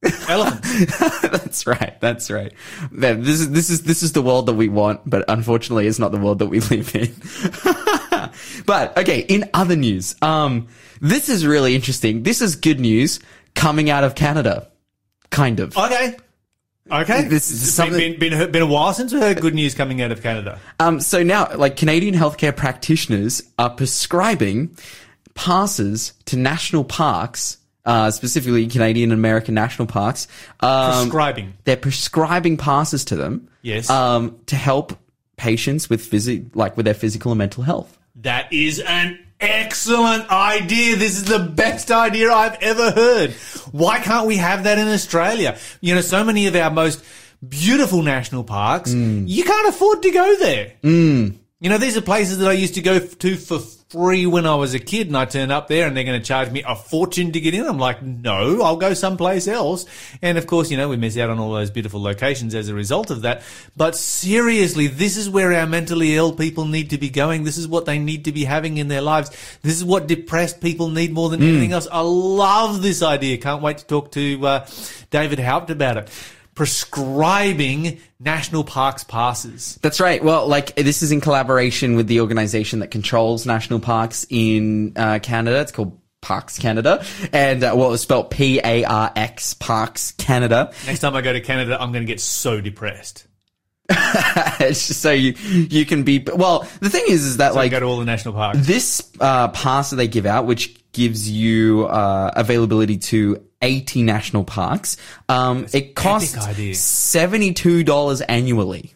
elephants. 0.29 0.99
that's 1.21 1.65
right. 1.65 1.99
That's 1.99 2.29
right. 2.29 2.53
Man, 2.91 3.23
This 3.23 3.39
is 3.39 3.49
this 3.49 3.71
is 3.71 3.81
this 3.81 4.03
is 4.03 4.11
the 4.11 4.21
world 4.21 4.45
that 4.45 4.53
we 4.53 4.69
want, 4.69 5.01
but 5.03 5.25
unfortunately, 5.27 5.87
it's 5.87 5.97
not 5.97 6.11
the 6.11 6.19
world 6.19 6.37
that 6.37 6.47
we 6.47 6.59
live 6.69 6.95
in. 6.95 7.15
but 8.67 8.95
okay, 8.95 9.21
in 9.21 9.49
other 9.55 9.75
news, 9.75 10.15
um, 10.21 10.67
this 11.01 11.29
is 11.29 11.47
really 11.47 11.73
interesting. 11.73 12.21
This 12.21 12.43
is 12.43 12.55
good 12.55 12.79
news 12.79 13.19
coming 13.55 13.89
out 13.89 14.03
of 14.03 14.13
Canada, 14.13 14.67
kind 15.31 15.59
of. 15.59 15.75
Okay. 15.75 16.15
Okay. 16.91 17.23
This 17.27 17.49
is 17.49 17.73
something- 17.73 17.97
been, 17.97 18.19
been, 18.19 18.37
been, 18.37 18.51
been 18.51 18.61
a 18.61 18.67
while 18.67 18.93
since 18.93 19.13
we 19.13 19.19
heard 19.19 19.39
good 19.39 19.55
news 19.55 19.73
coming 19.73 20.01
out 20.01 20.11
of 20.11 20.21
Canada. 20.21 20.59
Um, 20.79 20.99
so 20.99 21.23
now, 21.23 21.55
like 21.55 21.77
Canadian 21.77 22.13
healthcare 22.13 22.55
practitioners 22.55 23.41
are 23.57 23.69
prescribing 23.69 24.75
passes 25.33 26.13
to 26.25 26.37
national 26.37 26.83
parks, 26.83 27.57
uh, 27.85 28.11
specifically 28.11 28.67
Canadian 28.67 29.11
and 29.11 29.19
American 29.19 29.53
national 29.55 29.87
parks. 29.87 30.27
Um, 30.59 31.03
Prescribing. 31.07 31.53
they're 31.63 31.77
prescribing 31.77 32.57
passes 32.57 33.05
to 33.05 33.15
them. 33.15 33.47
Yes. 33.61 33.89
Um, 33.89 34.37
to 34.47 34.55
help 34.55 34.97
patients 35.37 35.89
with 35.89 36.09
physi- 36.09 36.49
like 36.53 36.75
with 36.77 36.85
their 36.85 36.93
physical 36.93 37.31
and 37.31 37.39
mental 37.39 37.63
health. 37.63 37.97
That 38.17 38.51
is 38.53 38.79
an 38.81 39.19
excellent 39.43 40.29
idea. 40.31 40.95
This 40.95 41.17
is 41.17 41.25
the 41.25 41.39
best 41.39 41.91
idea 41.91 42.31
I've 42.31 42.57
ever 42.61 42.91
heard. 42.91 43.31
Why 43.71 43.99
can't 43.99 44.27
we 44.27 44.37
have 44.37 44.63
that 44.63 44.77
in 44.77 44.87
Australia? 44.87 45.57
You 45.81 45.95
know, 45.95 46.01
so 46.01 46.23
many 46.23 46.47
of 46.47 46.55
our 46.55 46.71
most 46.71 47.03
beautiful 47.47 48.01
national 48.01 48.43
parks, 48.43 48.91
mm. 48.93 49.27
you 49.27 49.43
can't 49.43 49.67
afford 49.67 50.01
to 50.03 50.11
go 50.11 50.35
there. 50.37 50.73
Mm. 50.81 51.35
You 51.59 51.69
know, 51.69 51.77
these 51.77 51.97
are 51.97 52.01
places 52.01 52.39
that 52.39 52.49
I 52.49 52.53
used 52.53 52.75
to 52.75 52.81
go 52.81 52.99
to 52.99 53.35
for 53.35 53.59
free 53.93 54.25
when 54.25 54.47
I 54.47 54.55
was 54.55 54.73
a 54.73 54.79
kid, 54.79 55.05
and 55.05 55.15
I 55.15 55.25
turn 55.25 55.51
up 55.51 55.67
there 55.67 55.85
and 55.87 55.95
they're 55.95 56.03
going 56.03 56.19
to 56.19 56.25
charge 56.25 56.49
me 56.49 56.63
a 56.67 56.75
fortune 56.75 57.31
to 57.31 57.39
get 57.39 57.53
in. 57.53 57.63
I'm 57.63 57.77
like, 57.77 58.01
no, 58.01 58.63
I'll 58.63 58.77
go 58.77 58.95
someplace 58.95 59.47
else. 59.47 59.85
And 60.23 60.39
of 60.39 60.47
course, 60.47 60.71
you 60.71 60.77
know, 60.77 60.89
we 60.89 60.97
miss 60.97 61.15
out 61.15 61.29
on 61.29 61.37
all 61.37 61.53
those 61.53 61.69
beautiful 61.69 62.01
locations 62.01 62.55
as 62.55 62.69
a 62.69 62.73
result 62.73 63.11
of 63.11 63.21
that. 63.21 63.43
But 63.77 63.95
seriously, 63.95 64.87
this 64.87 65.15
is 65.15 65.29
where 65.29 65.53
our 65.53 65.67
mentally 65.67 66.15
ill 66.15 66.33
people 66.33 66.65
need 66.65 66.89
to 66.89 66.97
be 66.97 67.09
going. 67.09 67.43
This 67.43 67.59
is 67.59 67.67
what 67.67 67.85
they 67.85 67.99
need 67.99 68.25
to 68.25 68.31
be 68.31 68.45
having 68.45 68.79
in 68.79 68.87
their 68.87 69.01
lives. 69.01 69.29
This 69.61 69.75
is 69.75 69.85
what 69.85 70.07
depressed 70.07 70.59
people 70.59 70.89
need 70.89 71.13
more 71.13 71.29
than 71.29 71.43
anything 71.43 71.71
else. 71.71 71.87
I 71.91 72.01
love 72.01 72.81
this 72.81 73.03
idea. 73.03 73.37
Can't 73.37 73.61
wait 73.61 73.77
to 73.77 73.85
talk 73.85 74.11
to 74.13 74.47
uh, 74.47 74.67
David 75.11 75.37
Haupt 75.37 75.69
about 75.69 75.97
it. 75.97 76.09
Prescribing 76.55 77.99
national 78.19 78.63
parks 78.63 79.03
passes. 79.03 79.79
That's 79.81 79.99
right. 79.99 80.23
Well, 80.23 80.47
like 80.47 80.75
this 80.75 81.01
is 81.01 81.11
in 81.11 81.21
collaboration 81.21 81.95
with 81.95 82.07
the 82.07 82.21
organization 82.21 82.79
that 82.79 82.91
controls 82.91 83.45
national 83.45 83.79
parks 83.79 84.25
in 84.29 84.93
uh, 84.95 85.19
Canada. 85.21 85.59
It's 85.61 85.71
called 85.71 85.99
Parks 86.21 86.57
Canada, 86.57 87.03
and 87.33 87.63
uh, 87.63 87.73
well, 87.75 87.93
it's 87.93 88.03
spelled 88.03 88.29
P 88.31 88.59
A 88.63 88.85
R 88.85 89.11
X 89.15 89.53
Parks 89.55 90.11
Canada. 90.11 90.71
Next 90.85 90.99
time 90.99 91.15
I 91.15 91.21
go 91.21 91.33
to 91.33 91.41
Canada, 91.41 91.77
I'm 91.81 91.91
going 91.91 92.03
to 92.03 92.11
get 92.11 92.21
so 92.21 92.61
depressed. 92.61 93.27
so 94.71 95.11
you 95.11 95.33
you 95.33 95.85
can 95.85 96.03
be. 96.03 96.25
Well, 96.33 96.67
the 96.79 96.89
thing 96.89 97.03
is, 97.09 97.25
is 97.25 97.37
that 97.37 97.53
So 97.53 97.59
I 97.59 97.63
like 97.63 97.71
go 97.71 97.79
to 97.81 97.85
all 97.85 97.99
the 97.99 98.05
national 98.05 98.33
parks. 98.35 98.65
this 98.65 99.11
uh, 99.19 99.49
pass 99.49 99.89
that 99.89 99.97
they 99.97 100.07
give 100.07 100.25
out, 100.25 100.45
which 100.45 100.79
gives 100.93 101.29
you 101.29 101.85
uh, 101.87 102.31
availability 102.35 102.97
to 102.97 103.43
80 103.61 104.03
national 104.03 104.43
parks, 104.45 104.97
um, 105.29 105.65
it 105.73 105.95
costs 105.95 106.35
$72 106.35 108.21
annually, 108.27 108.93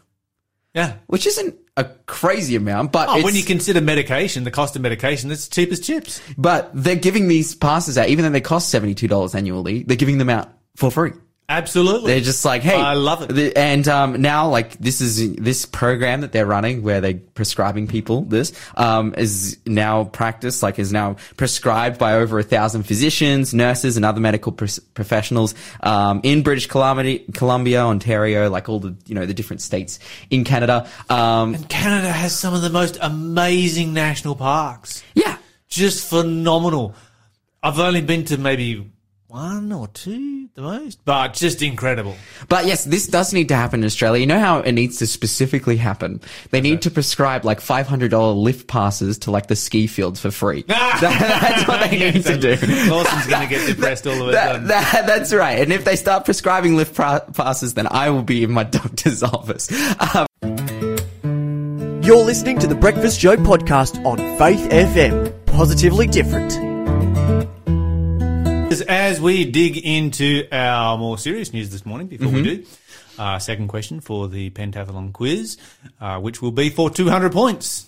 Yeah. 0.74 0.94
which 1.08 1.26
isn't 1.28 1.56
a 1.76 1.84
crazy 2.06 2.56
amount, 2.56 2.92
but 2.92 3.08
Oh, 3.10 3.22
when 3.24 3.36
you 3.36 3.44
consider 3.44 3.82
medication, 3.82 4.44
the 4.44 4.52
cost 4.52 4.76
of 4.76 4.82
medication, 4.82 5.32
it's 5.32 5.48
cheap 5.48 5.72
as 5.72 5.80
chips. 5.80 6.20
but 6.38 6.72
they're 6.74 6.96
giving 6.96 7.28
these 7.28 7.54
passes 7.56 7.98
out, 7.98 8.10
even 8.10 8.24
though 8.26 8.32
they 8.32 8.42
cost 8.42 8.74
$72 8.74 9.36
annually, 9.36 9.84
they're 9.84 9.96
giving 9.98 10.18
them 10.18 10.30
out 10.30 10.50
for 10.76 10.90
free. 10.92 11.12
Absolutely. 11.50 12.12
They're 12.12 12.22
just 12.22 12.44
like, 12.44 12.62
hey, 12.62 12.76
I 12.76 12.94
love 12.96 13.22
it. 13.22 13.30
The- 13.30 13.56
and 13.58 13.88
um, 13.88 14.22
now, 14.22 14.50
like, 14.50 14.78
this 14.80 15.00
is 15.00 15.34
this 15.36 15.66
program 15.66 16.20
that 16.20 16.34
they're 16.34 16.46
running 16.46 16.82
where 16.84 17.00
they're 17.00 17.14
prescribing 17.14 17.88
people 17.88 18.24
this 18.24 18.52
um, 18.76 19.16
is 19.18 19.58
now 19.66 20.04
practiced, 20.04 20.62
like, 20.62 20.78
is 20.78 20.92
now 20.92 21.16
prescribed 21.38 21.98
by 22.00 22.16
over 22.16 22.38
a 22.38 22.44
thousand 22.44 22.84
physicians, 22.84 23.54
nurses, 23.54 23.96
and 23.96 24.04
other 24.04 24.20
medical 24.20 24.52
pros- 24.52 24.80
professionals 24.80 25.56
um, 25.84 26.20
in 26.24 26.44
British 26.44 26.68
Columbia, 26.68 27.20
Columbia, 27.34 27.82
Ontario, 27.82 28.50
like 28.50 28.68
all 28.68 28.82
the 28.82 28.94
you 29.06 29.16
know 29.16 29.26
the 29.26 29.34
different 29.34 29.62
states 29.62 30.00
in 30.30 30.44
Canada. 30.44 30.86
Um, 31.10 31.56
and 31.56 31.70
Canada 31.70 32.12
has 32.12 32.38
some 32.38 32.54
of 32.54 32.62
the 32.62 32.70
most 32.70 32.98
amazing 33.02 33.94
national 33.94 34.36
parks. 34.36 35.02
yeah, 35.16 35.38
Just 35.70 36.10
phenomenal. 36.10 36.94
I've 37.64 37.80
only 37.80 38.02
been 38.02 38.26
to 38.26 38.38
maybe 38.38 38.92
one 39.28 39.74
or 39.74 39.88
two 39.90 40.48
the 40.56 40.62
most, 40.62 41.04
but 41.04 41.34
just 41.34 41.62
incredible. 41.62 42.16
But 42.48 42.66
yes, 42.66 42.86
this 42.86 43.08
does 43.08 43.34
need 43.34 43.50
to 43.50 43.56
happen 43.56 43.82
in 43.82 43.86
Australia. 43.86 44.22
You 44.22 44.26
know 44.26 44.40
how 44.40 44.60
it 44.60 44.72
needs 44.72 44.98
to 45.00 45.08
specifically 45.08 45.76
happen? 45.76 46.22
They 46.52 46.62
need 46.62 46.84
to 46.84 46.92
prescribe 46.92 47.44
like 47.44 47.60
$500 47.60 48.42
lift 48.42 48.68
passes 48.68 49.18
to 49.20 49.32
like 49.32 49.48
the 49.48 49.56
ski 49.58 49.86
fields 49.88 50.22
for 50.22 50.32
free. 50.32 50.64
That- 50.68 51.02
that's 51.58 51.68
what 51.68 51.90
they 51.90 52.00
need 52.12 52.24
to 52.26 52.38
do. 52.38 52.52
Lawson's 52.90 53.28
going 53.28 53.48
to 53.48 53.54
get 53.54 53.68
depressed 53.68 54.08
all 54.08 54.22
of 54.22 54.30
a 54.30 54.32
That, 54.32 54.52
sudden. 54.54 54.68
that, 54.70 55.04
that's 55.08 55.34
right. 55.34 55.60
And 55.60 55.74
if 55.74 55.84
they 55.84 55.96
start 55.98 56.24
prescribing 56.26 56.76
lift 56.78 56.96
pra- 56.96 57.26
passes, 57.34 57.74
then 57.74 57.88
I 57.92 58.10
will 58.12 58.24
be 58.24 58.44
in 58.44 58.52
my 58.52 58.64
doctor's 58.80 59.24
office. 59.24 59.70
Um, 60.16 60.26
You're 62.02 62.24
listening 62.24 62.60
to 62.60 62.68
the 62.68 62.78
Breakfast 62.80 63.20
Show 63.20 63.36
podcast 63.36 64.04
on 64.06 64.18
Faith 64.38 64.70
FM. 64.70 65.46
Positively 65.48 66.08
different. 66.08 66.67
As- 68.82 68.88
As 69.18 69.22
we 69.22 69.46
dig 69.46 69.78
into 69.78 70.48
our 70.52 70.98
more 70.98 71.18
serious 71.18 71.54
news 71.54 71.70
this 71.70 71.86
morning, 71.86 72.08
before 72.08 72.28
we 72.30 72.44
do, 72.44 72.66
uh, 73.18 73.40
second 73.40 73.68
question 73.70 74.00
for 74.02 74.28
the 74.28 74.50
pentathlon 74.52 75.12
quiz, 75.14 75.58
uh, 76.02 76.20
which 76.20 76.42
will 76.42 76.52
be 76.52 76.70
for 76.70 76.90
200 76.90 77.32
points. 77.32 77.86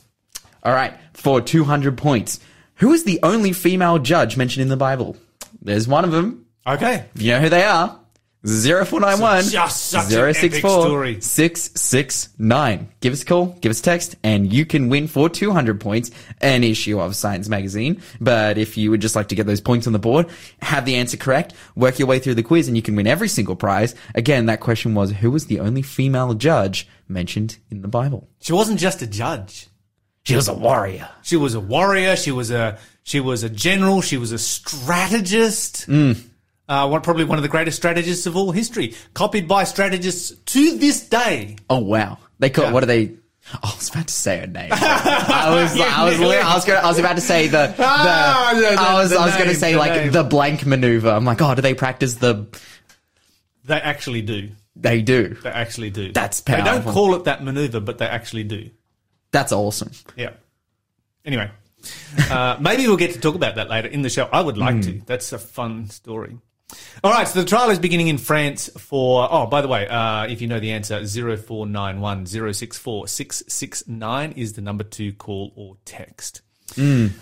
all 0.64 0.74
right, 0.74 0.94
for 1.14 1.40
200 1.42 1.98
points. 1.98 2.40
Who 2.76 2.92
is 2.94 3.04
the 3.04 3.20
only 3.24 3.54
female 3.54 4.00
judge 4.00 4.36
mentioned 4.38 4.62
in 4.64 4.70
the 4.70 4.78
Bible? 4.78 5.16
There's 5.62 5.88
one 5.88 6.04
of 6.06 6.12
them. 6.12 6.46
Okay. 6.66 7.06
You 7.16 7.32
know 7.34 7.40
who 7.42 7.50
they 7.50 7.64
are? 7.64 7.99
0491 8.46 9.44
So 9.44 9.50
just 9.52 9.86
such 9.88 10.14
an 10.14 10.36
epic 10.36 10.54
story. 10.56 11.20
669. 11.20 12.88
Give 13.02 13.12
us 13.12 13.22
a 13.22 13.26
call, 13.26 13.48
give 13.60 13.70
us 13.70 13.82
a 13.82 13.84
text, 13.84 14.16
and 14.24 14.52
you 14.52 14.66
can 14.66 14.88
win 14.88 15.08
for 15.08 15.28
200 15.28 15.82
points 15.82 16.12
an 16.40 16.64
issue 16.64 17.02
of 17.02 17.18
Science 17.18 17.50
Magazine. 17.50 18.02
But 18.22 18.58
if 18.58 18.78
you 18.78 18.92
would 18.92 19.02
just 19.02 19.16
like 19.16 19.28
to 19.30 19.36
get 19.36 19.46
those 19.46 19.60
points 19.60 19.88
on 19.88 19.94
the 19.94 20.00
board, 20.00 20.28
have 20.62 20.86
the 20.86 20.96
answer 20.96 21.18
correct, 21.18 21.54
work 21.76 22.00
your 22.00 22.08
way 22.08 22.20
through 22.20 22.36
the 22.36 22.44
quiz, 22.44 22.70
and 22.70 22.78
you 22.78 22.82
can 22.82 22.96
win 22.96 23.08
every 23.08 23.28
single 23.28 23.58
prize. 23.58 23.94
Again, 24.16 24.46
that 24.46 24.62
question 24.62 24.96
was 24.96 25.12
who 25.12 25.32
was 25.32 25.48
the 25.48 25.60
only 25.60 25.82
female 25.82 26.34
judge 26.34 26.88
mentioned 27.10 27.58
in 27.70 27.82
the 27.82 27.90
Bible? 27.90 28.30
She 28.40 28.54
wasn't 28.54 28.80
just 28.80 29.02
a 29.02 29.08
judge. 29.08 29.68
She 30.24 30.36
was 30.36 30.48
a 30.48 30.54
warrior. 30.54 31.10
She 31.24 31.36
was 31.36 31.56
a 31.56 31.60
warrior. 31.60 32.16
She 32.16 32.32
was 32.32 32.52
a 32.52 32.78
she 33.04 33.20
was 33.20 33.44
a 33.44 33.50
general. 33.50 34.02
She 34.02 34.18
was 34.18 34.32
a 34.32 34.38
strategist. 34.38 35.88
Mm. 35.88 36.22
Uh, 36.70 36.88
one, 36.88 37.02
probably 37.02 37.24
one 37.26 37.38
of 37.40 37.42
the 37.42 37.50
greatest 37.50 37.76
strategists 37.78 38.28
of 38.28 38.38
all 38.38 38.52
history, 38.52 38.94
copied 39.16 39.48
by 39.48 39.64
strategists 39.64 40.30
to 40.46 40.78
this 40.78 41.10
day. 41.10 41.56
Oh 41.70 41.80
wow! 41.80 42.20
They 42.38 42.50
call 42.52 42.66
Yeah. 42.66 42.72
what 42.74 42.84
are 42.84 42.86
they? 42.86 43.16
Oh, 43.56 43.60
I 43.64 43.76
was 43.76 43.90
about 43.90 44.08
to 44.08 44.14
say 44.14 44.38
her 44.38 44.46
name. 44.48 44.70
I 44.72 45.50
was, 45.50 45.72
I 45.82 46.06
was, 46.06 46.22
I 46.22 46.54
was, 46.56 46.66
gonna, 46.66 46.80
I 46.82 46.88
was 46.88 47.00
about 47.00 47.16
to 47.16 47.22
say 47.22 47.48
the, 47.48 47.74
the 47.76 47.84
Ah, 47.84 48.52
the- 48.54 48.80
I 48.80 48.94
was, 49.02 49.12
I 49.12 49.26
was 49.26 49.36
going 49.36 49.50
to 49.50 49.56
say 49.56 49.72
the 49.74 49.80
like 49.80 49.94
name. 49.94 50.12
the 50.12 50.24
blank 50.24 50.68
maneuver. 50.68 51.10
I'm 51.10 51.26
like, 51.26 51.42
oh, 51.42 51.56
do 51.56 51.62
they 51.64 51.74
practice 51.74 52.14
the? 52.16 52.46
They 53.66 53.82
actually 53.82 54.22
do. 54.22 54.50
They 54.76 55.02
do. 55.02 55.30
They 55.42 55.50
actually 55.50 55.90
do. 55.90 56.12
That's 56.12 56.42
powerful. 56.42 56.64
They 56.66 56.72
don't 56.84 56.94
call 56.94 57.16
it 57.16 57.24
that 57.24 57.44
maneuver, 57.44 57.80
but 57.80 57.98
they 57.98 58.06
actually 58.06 58.44
do. 58.44 58.70
That's 59.32 59.52
awesome. 59.52 59.90
Yeah. 60.16 60.34
Anyway, 61.26 61.50
uh, 62.30 62.58
maybe 62.62 62.88
we'll 62.88 62.98
get 62.98 63.14
to 63.14 63.20
talk 63.20 63.34
about 63.34 63.56
that 63.56 63.68
later 63.70 63.88
in 63.88 64.04
the 64.04 64.10
show. 64.12 64.30
I 64.32 64.42
would 64.42 64.60
like 64.60 64.76
Hmm. 64.76 64.82
to. 64.82 65.02
That's 65.08 65.34
a 65.34 65.40
fun 65.40 65.90
story. 65.90 66.38
All 67.04 67.12
right, 67.12 67.28
so 67.28 67.40
the 67.40 67.48
trial 67.48 67.70
is 67.70 67.80
beginning 67.80 68.10
in 68.10 68.18
France 68.18 68.70
for. 68.78 69.28
Oh, 69.32 69.48
by 69.48 69.62
the 69.62 69.68
way, 69.68 69.88
uh, 69.88 70.26
if 70.28 70.42
you 70.42 70.48
know 70.48 70.60
the 70.60 70.72
answer, 70.72 71.06
0491 71.06 72.26
064 72.26 73.08
669 73.08 74.32
is 74.34 74.54
the 74.54 74.62
number 74.62 74.84
to 74.84 75.14
call 75.14 75.52
or 75.56 75.78
text. 75.86 76.42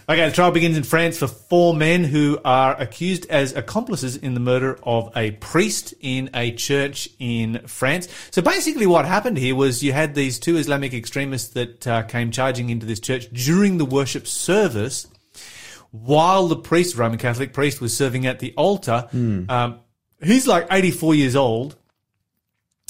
Okay, 0.09 0.25
the 0.25 0.31
trial 0.31 0.51
begins 0.51 0.77
in 0.77 0.83
France 0.83 1.17
for 1.17 1.27
four 1.27 1.73
men 1.73 2.03
who 2.03 2.39
are 2.43 2.79
accused 2.79 3.25
as 3.29 3.55
accomplices 3.55 4.17
in 4.17 4.33
the 4.33 4.39
murder 4.39 4.77
of 4.83 5.11
a 5.15 5.31
priest 5.31 5.93
in 6.01 6.29
a 6.33 6.51
church 6.51 7.09
in 7.19 7.61
France. 7.67 8.07
So 8.31 8.41
basically, 8.41 8.87
what 8.87 9.05
happened 9.05 9.37
here 9.37 9.55
was 9.55 9.83
you 9.83 9.93
had 9.93 10.15
these 10.15 10.39
two 10.39 10.57
Islamic 10.57 10.93
extremists 10.93 11.49
that 11.53 11.87
uh, 11.87 12.03
came 12.03 12.31
charging 12.31 12.69
into 12.69 12.85
this 12.85 12.99
church 12.99 13.29
during 13.31 13.77
the 13.77 13.85
worship 13.85 14.27
service 14.27 15.07
while 15.91 16.47
the 16.47 16.55
priest, 16.55 16.95
Roman 16.95 17.17
Catholic 17.17 17.53
priest, 17.53 17.81
was 17.81 17.95
serving 17.95 18.25
at 18.25 18.39
the 18.39 18.53
altar. 18.55 19.07
Um, 19.13 19.79
he's 20.23 20.47
like 20.47 20.67
84 20.71 21.15
years 21.15 21.35
old. 21.35 21.75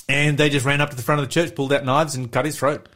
And 0.09 0.37
they 0.37 0.49
just 0.49 0.65
ran 0.65 0.79
up 0.79 0.89
to 0.91 0.95
the 0.95 1.01
front 1.01 1.21
of 1.21 1.27
the 1.27 1.33
church, 1.33 1.53
pulled 1.53 1.73
out 1.73 1.83
knives, 1.83 2.15
and 2.15 2.31
cut 2.31 2.45
his 2.45 2.57
throat. 2.57 2.87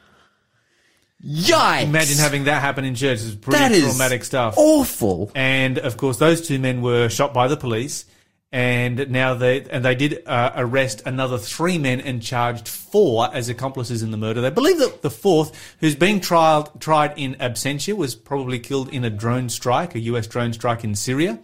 Yikes! 1.25 1.83
Imagine 1.83 2.17
having 2.17 2.45
that 2.45 2.61
happen 2.61 2.85
in 2.85 2.95
church. 2.95 3.19
It's 3.21 3.35
pretty 3.35 3.59
that 3.59 3.71
is 3.71 3.83
traumatic 3.83 4.23
stuff. 4.23 4.55
Awful. 4.57 5.31
And 5.35 5.77
of 5.77 5.97
course, 5.97 6.17
those 6.17 6.47
two 6.47 6.57
men 6.57 6.81
were 6.81 7.09
shot 7.09 7.33
by 7.33 7.47
the 7.47 7.57
police. 7.57 8.05
And 8.53 9.09
now 9.09 9.33
they 9.33 9.61
and 9.69 9.85
they 9.85 9.95
did 9.95 10.23
uh, 10.27 10.51
arrest 10.55 11.03
another 11.05 11.37
three 11.37 11.77
men 11.77 12.01
and 12.01 12.21
charged 12.21 12.67
four 12.67 13.33
as 13.33 13.47
accomplices 13.47 14.03
in 14.03 14.11
the 14.11 14.17
murder. 14.17 14.41
They 14.41 14.49
believe 14.49 14.77
that 14.79 15.01
the 15.01 15.09
fourth, 15.09 15.57
who's 15.79 15.95
being 15.95 16.19
tried 16.19 16.67
tried 16.81 17.17
in 17.17 17.35
absentia, 17.35 17.95
was 17.95 18.13
probably 18.13 18.59
killed 18.59 18.89
in 18.89 19.05
a 19.05 19.09
drone 19.09 19.47
strike, 19.47 19.95
a 19.95 19.99
U.S. 19.99 20.27
drone 20.27 20.51
strike 20.51 20.83
in 20.83 20.95
Syria. 20.95 21.39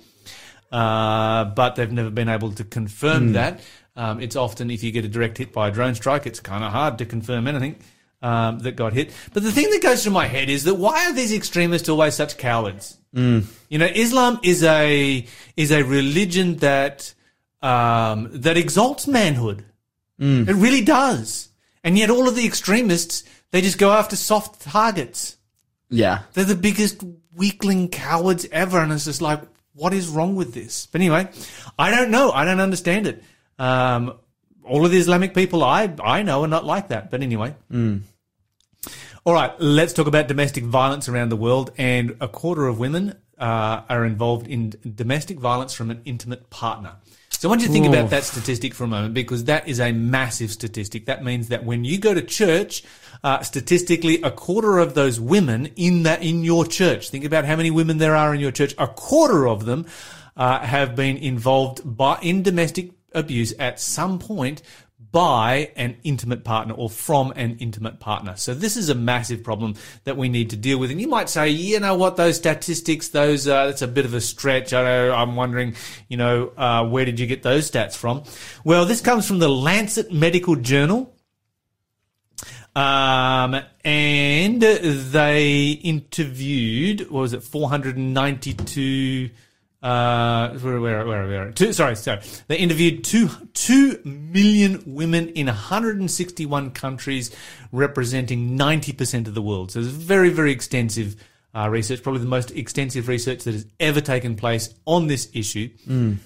Uh, 0.70 1.46
but 1.46 1.76
they've 1.76 1.92
never 1.92 2.10
been 2.10 2.28
able 2.28 2.52
to 2.52 2.66
confirm 2.66 3.32
that. 3.34 3.62
Um, 3.96 4.20
it's 4.20 4.36
often 4.36 4.70
if 4.70 4.84
you 4.84 4.92
get 4.92 5.06
a 5.06 5.08
direct 5.08 5.38
hit 5.38 5.54
by 5.54 5.70
a 5.70 5.72
drone 5.72 5.96
strike, 5.96 6.28
it's 6.28 6.42
kind 6.42 6.64
of 6.64 6.74
hard 6.74 6.98
to 6.98 7.06
confirm 7.06 7.48
anything 7.48 7.78
um, 8.22 8.60
that 8.60 8.76
got 8.76 8.94
hit. 8.94 9.12
But 9.34 9.44
the 9.44 9.52
thing 9.52 9.70
that 9.72 9.82
goes 9.82 10.04
through 10.04 10.14
my 10.14 10.28
head 10.28 10.50
is 10.50 10.64
that 10.64 10.76
why 10.76 11.06
are 11.08 11.14
these 11.14 11.34
extremists 11.34 11.90
always 11.90 12.16
such 12.16 12.38
cowards? 12.38 12.98
You 13.70 13.78
know, 13.78 13.88
Islam 13.88 14.40
is 14.44 14.64
a 14.64 15.26
is 15.56 15.72
a 15.72 15.84
religion 15.84 16.58
that 16.58 17.14
um, 17.62 18.30
that 18.34 18.58
exalts 18.58 19.08
manhood. 19.08 19.66
It 20.50 20.56
really 20.56 20.82
does. 20.82 21.50
And 21.84 21.98
yet, 21.98 22.10
all 22.10 22.28
of 22.28 22.36
the 22.36 22.46
extremists 22.46 23.24
they 23.52 23.62
just 23.62 23.78
go 23.78 23.92
after 23.92 24.16
soft 24.16 24.62
targets. 24.62 25.38
Yeah. 25.90 26.24
They're 26.34 26.46
the 26.46 26.56
biggest 26.56 27.04
weakling 27.34 27.90
cowards 27.90 28.46
ever, 28.52 28.80
and 28.80 28.92
it's 28.92 29.06
just 29.06 29.22
like, 29.22 29.42
what 29.74 29.94
is 29.94 30.08
wrong 30.08 30.36
with 30.36 30.54
this? 30.54 30.88
But 30.88 31.02
anyway, 31.02 31.30
I 31.78 31.92
don't 31.92 32.12
know. 32.12 32.32
I 32.32 32.46
don't 32.46 32.60
understand 32.60 33.08
it. 33.08 33.24
Um, 33.58 34.18
all 34.68 34.86
of 34.86 34.92
the 34.92 34.98
Islamic 34.98 35.34
people 35.34 35.64
I 35.64 35.94
I 36.04 36.24
know 36.24 36.44
are 36.44 36.48
not 36.48 36.66
like 36.66 36.90
that. 36.90 37.12
But 37.12 37.22
anyway. 37.22 37.56
All 39.26 39.34
right, 39.34 39.54
let's 39.60 39.92
talk 39.92 40.08
about 40.08 40.30
domestic 40.30 40.64
violence 40.64 41.10
around 41.10 41.30
the 41.30 41.36
world. 41.36 41.72
And 41.78 42.16
a 42.22 42.30
quarter 42.30 42.66
of 42.68 42.80
women 42.80 43.14
uh, 43.38 43.82
are 43.90 44.06
involved 44.06 44.48
in 44.48 44.74
domestic 44.96 45.38
violence 45.38 45.74
from 45.74 45.92
an 45.92 46.02
intimate 46.06 46.50
partner. 46.50 46.94
So 47.32 47.48
I 47.48 47.50
want 47.50 47.62
you 47.62 47.68
to 47.68 47.74
think 47.74 47.86
about 47.86 48.10
that 48.10 48.24
statistic 48.24 48.74
for 48.74 48.86
a 48.86 48.88
moment 48.88 49.14
because 49.14 49.44
that 49.44 49.68
is 49.68 49.80
a 49.80 49.92
massive 49.92 50.52
statistic. 50.52 51.06
That 51.06 51.24
means 51.24 51.50
that 51.50 51.64
when 51.66 51.84
you 51.84 52.00
go 52.00 52.16
to 52.16 52.22
church, 52.22 52.84
uh, 53.24 53.42
statistically, 53.42 54.22
a 54.24 54.32
quarter 54.32 54.80
of 54.80 54.96
those 54.96 55.20
women 55.20 55.68
in 55.76 56.04
that 56.04 56.24
in 56.24 56.44
your 56.44 56.66
church. 56.66 57.10
Think 57.10 57.26
about 57.26 57.46
how 57.46 57.56
many 57.56 57.70
women 57.70 58.00
there 58.00 58.16
are 58.16 58.34
in 58.34 58.40
your 58.40 58.52
church. 58.52 58.74
A 58.80 58.88
quarter 58.88 59.48
of 59.48 59.66
them 59.66 59.86
uh, 60.36 60.60
have 60.60 60.96
been 60.96 61.18
involved 61.18 61.82
by 61.84 62.18
in 62.22 62.44
domestic 62.44 62.97
abuse 63.18 63.54
at 63.60 63.80
some 63.80 64.20
point 64.20 64.62
by 65.12 65.72
an 65.76 65.98
intimate 66.04 66.44
partner 66.44 66.74
or 66.74 66.90
from 66.90 67.32
an 67.36 67.58
intimate 67.60 68.00
partner. 68.00 68.36
So 68.36 68.54
this 68.54 68.76
is 68.76 68.90
a 68.90 68.96
massive 68.96 69.44
problem 69.44 69.76
that 70.04 70.18
we 70.18 70.30
need 70.30 70.50
to 70.52 70.58
deal 70.58 70.78
with. 70.78 70.92
And 70.92 71.00
you 71.00 71.08
might 71.08 71.30
say, 71.30 71.50
you 71.50 71.80
know 71.80 71.96
what, 71.96 72.18
those 72.18 72.36
statistics, 72.36 73.10
those, 73.10 73.48
uh, 73.48 73.68
that's 73.68 73.82
a 73.82 73.88
bit 73.88 74.06
of 74.06 74.14
a 74.14 74.22
stretch. 74.22 74.74
I 74.74 75.10
I'm 75.10 75.36
wondering, 75.36 75.76
you 76.08 76.18
know, 76.18 76.52
uh, 76.58 76.86
where 76.86 77.06
did 77.06 77.20
you 77.20 77.28
get 77.28 77.42
those 77.42 77.72
stats 77.72 77.96
from? 77.96 78.24
Well, 78.64 78.86
this 78.86 79.02
comes 79.02 79.28
from 79.28 79.40
the 79.40 79.50
Lancet 79.50 80.12
Medical 80.12 80.56
Journal. 80.56 81.14
Um, 82.76 83.60
and 83.84 84.62
they 84.62 85.70
interviewed, 85.84 87.10
what 87.10 87.22
was 87.22 87.34
it, 87.34 87.42
492, 87.42 89.32
uh, 89.88 90.50
where, 90.60 90.82
where, 90.82 91.06
where, 91.06 91.28
where, 91.28 91.52
two, 91.52 91.72
sorry, 91.72 91.96
sorry. 91.96 92.20
They 92.48 92.58
interviewed 92.58 93.06
two, 93.06 93.30
two 93.54 94.02
million 94.04 94.84
women 94.86 95.30
in 95.30 95.46
161 95.46 96.72
countries, 96.72 97.34
representing 97.72 98.58
90% 98.58 99.28
of 99.28 99.34
the 99.34 99.42
world. 99.42 99.72
So 99.72 99.80
it's 99.80 99.88
very, 99.88 100.30
very 100.30 100.52
extensive, 100.52 101.16
uh, 101.56 101.70
research, 101.70 102.04
probably 102.04 102.20
the 102.20 102.28
most 102.28 102.52
extensive 102.52 103.08
research 103.08 103.46
that 103.46 103.54
has 103.54 103.66
ever 103.80 104.02
taken 104.02 104.36
place 104.36 104.74
on 104.86 105.08
this 105.08 105.30
issue. 105.34 105.70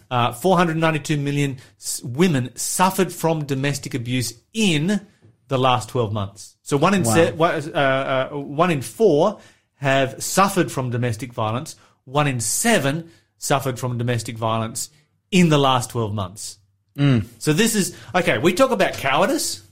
Uh, 0.10 0.32
492 0.34 1.18
million 1.18 1.58
women 2.04 2.50
suffered 2.56 3.14
from 3.14 3.46
domestic 3.46 3.94
abuse 3.94 4.34
in 4.54 5.02
the 5.50 5.60
last 5.60 5.90
12 5.90 6.12
months. 6.12 6.56
So 6.64 6.78
one 6.78 6.96
in, 6.96 7.06
se- 7.06 7.34
one, 7.34 7.76
uh, 7.76 8.30
uh, 8.32 8.38
one 8.38 8.72
in 8.72 8.82
four 8.82 9.40
have 9.76 10.24
suffered 10.24 10.72
from 10.72 10.90
domestic 10.90 11.32
violence. 11.32 11.76
One 12.06 12.26
in 12.28 12.40
seven 12.40 13.12
suffered 13.42 13.80
from 13.80 13.98
domestic 13.98 14.38
violence 14.38 14.90
in 15.32 15.50
the 15.50 15.58
last 15.58 15.90
12 15.90 16.14
months. 16.14 16.60
Mm. 16.96 17.26
So 17.40 17.54
this 17.54 17.76
is, 17.76 17.98
okay, 18.14 18.38
we 18.38 18.54
talk 18.54 18.72
about 18.72 18.94
cowardice 18.94 19.64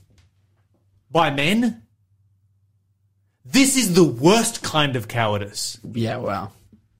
by 1.10 1.30
men. 1.30 1.82
This 3.44 3.76
is 3.76 3.94
the 3.94 4.04
worst 4.04 4.62
kind 4.62 4.96
of 4.96 5.06
cowardice. 5.06 5.78
Yeah, 5.92 6.16
wow. 6.16 6.50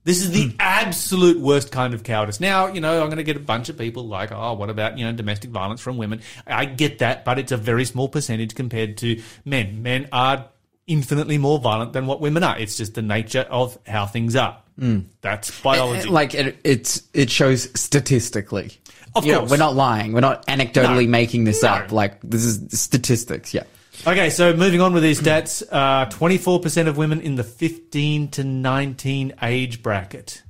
This 0.05 0.23
is 0.23 0.31
the 0.31 0.47
mm. 0.47 0.57
absolute 0.61 1.41
worst 1.41 1.73
kind 1.73 1.93
of 1.93 2.05
cowardice. 2.05 2.41
Now, 2.41 2.69
you 2.69 2.81
know, 2.81 3.03
I'm 3.03 3.09
going 3.09 3.19
to 3.19 3.25
get 3.25 3.37
a 3.37 3.41
bunch 3.41 3.69
of 3.69 3.77
people 3.77 4.07
like, 4.07 4.31
oh, 4.31 4.55
what 4.55 4.71
about, 4.71 4.97
you 4.97 5.05
know, 5.05 5.13
domestic 5.13 5.51
violence 5.51 5.81
from 5.81 5.97
women? 5.97 6.23
I 6.47 6.67
get 6.67 7.01
that, 7.01 7.25
but 7.25 7.39
it's 7.39 7.53
a 7.53 7.57
very 7.57 7.85
small 7.85 8.09
percentage 8.09 8.55
compared 8.55 8.97
to 8.99 9.21
men. 9.45 9.83
Men 9.83 10.09
are 10.13 10.47
infinitely 10.91 11.39
more 11.39 11.59
violent 11.59 11.93
than 11.93 12.07
what 12.07 12.21
women 12.21 12.43
are. 12.43 12.59
It's 12.59 12.77
just 12.77 12.95
the 12.95 13.03
nature 13.03 13.47
of 13.51 13.79
how 13.87 14.07
things 14.07 14.37
are. 14.37 14.59
Mm. 14.79 15.05
That's 15.21 15.51
biology. 15.61 16.01
Eh, 16.01 16.11
eh, 16.11 16.13
like 16.13 16.35
it, 16.35 16.59
it's 16.65 17.03
it 17.15 17.31
shows 17.31 17.69
statistically. 17.79 18.73
Of 19.15 19.25
You 19.27 19.33
know, 19.33 19.39
course. 19.41 19.51
we're 19.53 19.57
not 19.57 19.75
lying. 19.75 20.13
We're 20.13 20.21
not 20.21 20.47
anecdotally 20.47 21.05
No. 21.05 21.11
making 21.11 21.45
this 21.45 21.63
No. 21.63 21.69
up. 21.71 21.93
Like 21.93 22.21
this 22.23 22.45
is 22.45 22.79
statistics. 22.81 23.53
Yeah. 23.55 23.65
Okay, 24.07 24.31
so 24.31 24.55
moving 24.57 24.81
on 24.81 24.93
with 24.95 25.03
these 25.03 25.21
stats, 25.21 25.63
uh, 25.71 26.07
24% 26.09 26.87
of 26.89 26.97
women 26.97 27.21
in 27.21 27.35
the 27.35 27.45
15 27.45 28.29
to 28.29 28.45
19 28.45 29.35
age 29.43 29.83
bracket. 29.83 30.43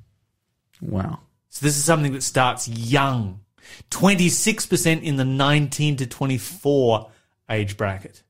Wow. 0.81 1.19
So 1.49 1.67
this 1.67 1.77
is 1.77 1.85
something 1.85 2.13
that 2.13 2.23
starts 2.23 2.69
young. 2.69 3.41
26% 3.91 5.03
in 5.03 5.17
the 5.17 5.25
19 5.25 5.97
to 5.97 6.07
24 6.07 7.11
age 7.51 7.77
bracket. 7.77 8.23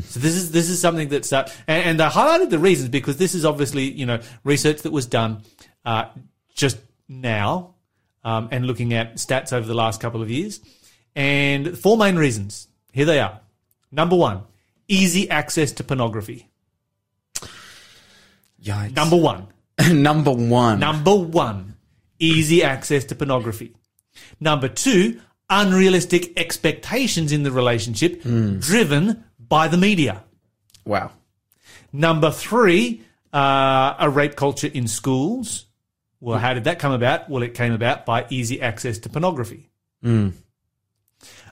So 0.00 0.20
this 0.20 0.34
is 0.34 0.50
this 0.52 0.70
is 0.70 0.80
something 0.80 1.08
that's 1.08 1.32
uh, 1.32 1.50
and, 1.66 1.84
and 1.84 2.00
I 2.00 2.08
highlighted 2.08 2.50
the 2.50 2.58
reasons 2.58 2.88
because 2.88 3.16
this 3.16 3.34
is 3.34 3.44
obviously 3.44 3.90
you 3.90 4.06
know 4.06 4.20
research 4.44 4.82
that 4.82 4.92
was 4.92 5.06
done 5.06 5.42
uh, 5.84 6.06
just 6.54 6.78
now 7.08 7.74
um, 8.24 8.48
and 8.52 8.66
looking 8.66 8.94
at 8.94 9.16
stats 9.16 9.52
over 9.52 9.66
the 9.66 9.74
last 9.74 10.00
couple 10.00 10.22
of 10.22 10.30
years 10.30 10.60
and 11.16 11.76
four 11.78 11.96
main 11.96 12.16
reasons. 12.16 12.68
Here 12.92 13.06
they 13.06 13.20
are. 13.20 13.40
Number 13.90 14.16
one, 14.16 14.42
easy 14.88 15.28
access 15.28 15.72
to 15.72 15.84
pornography. 15.84 16.48
Yikes. 18.62 18.94
Number 18.94 19.16
one, 19.16 19.48
Number 19.90 20.32
one. 20.32 20.80
Number 20.80 21.14
one, 21.14 21.76
easy 22.18 22.62
access 22.62 23.04
to 23.06 23.14
pornography. 23.14 23.74
Number 24.40 24.68
two, 24.68 25.20
unrealistic 25.48 26.38
expectations 26.38 27.32
in 27.32 27.42
the 27.42 27.50
relationship 27.50 28.22
driven 28.22 29.24
by 29.52 29.68
the 29.68 29.76
media. 29.76 30.24
wow. 30.86 31.10
Number 31.92 32.30
three, 32.30 33.02
uh, 33.34 33.94
a 33.98 34.08
rape 34.08 34.34
culture 34.34 34.70
in 34.72 34.88
schools. 34.88 35.66
Well, 36.20 36.38
how 36.38 36.54
did 36.54 36.64
that 36.64 36.78
come 36.78 36.92
about? 36.92 37.28
Well, 37.28 37.42
it 37.42 37.52
came 37.52 37.74
about 37.74 38.06
by 38.06 38.24
easy 38.30 38.62
access 38.62 38.96
to 39.00 39.10
pornography. 39.10 39.68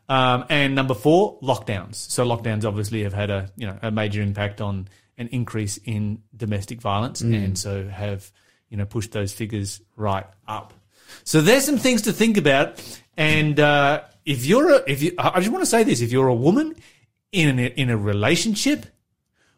Um, 0.08 0.46
and 0.48 0.74
number 0.74 0.94
four, 0.94 1.38
lockdowns. 1.40 1.96
So 1.96 2.24
lockdowns 2.24 2.64
obviously 2.64 3.02
have 3.02 3.12
had 3.12 3.28
a 3.28 3.50
you 3.54 3.66
know 3.66 3.78
a 3.82 3.90
major 3.90 4.22
impact 4.22 4.62
on 4.62 4.88
an 5.18 5.28
increase 5.28 5.76
in 5.84 6.22
domestic 6.34 6.80
violence, 6.80 7.20
and 7.20 7.58
so 7.58 7.86
have 7.86 8.32
you 8.70 8.78
know 8.78 8.86
pushed 8.86 9.12
those 9.12 9.34
figures 9.34 9.82
right 9.94 10.26
up. 10.48 10.72
So 11.24 11.42
there's 11.42 11.66
some 11.66 11.76
things 11.76 12.00
to 12.02 12.14
think 12.14 12.38
about. 12.38 12.82
And 13.18 13.60
uh, 13.60 14.04
if 14.24 14.46
you're 14.46 14.70
a, 14.70 14.82
if 14.86 15.02
you, 15.02 15.12
I 15.18 15.40
just 15.40 15.52
want 15.52 15.64
to 15.64 15.70
say 15.70 15.84
this: 15.84 16.00
if 16.00 16.10
you're 16.12 16.28
a 16.28 16.34
woman 16.34 16.76
in 17.33 17.59
a, 17.59 17.66
in 17.66 17.90
a 17.90 17.97
relationship 17.97 18.87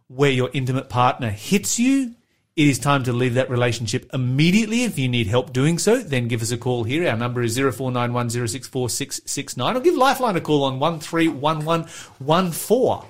where 0.09 0.31
your 0.31 0.49
intimate 0.53 0.89
partner 0.89 1.31
hits 1.31 1.79
you, 1.79 2.15
it 2.55 2.69
is 2.69 2.79
time 2.79 3.03
to 3.05 3.15
leave 3.15 3.33
that 3.35 3.49
relationship 3.49 4.11
immediately. 4.13 4.85
If 4.85 4.99
you 4.99 5.09
need 5.09 5.27
help 5.27 5.55
doing 5.55 5.79
so, 5.79 6.03
then 6.03 6.29
give 6.29 6.43
us 6.43 6.51
a 6.51 6.59
call 6.59 6.85
here. 6.85 7.09
Our 7.09 7.17
number 7.17 7.43
is 7.43 7.57
0491064669 7.57 9.77
or 9.77 9.81
give 9.81 9.97
Lifeline 9.97 10.37
a 10.37 10.41
call 10.43 10.65
on 10.65 10.79
131114. 10.79 13.09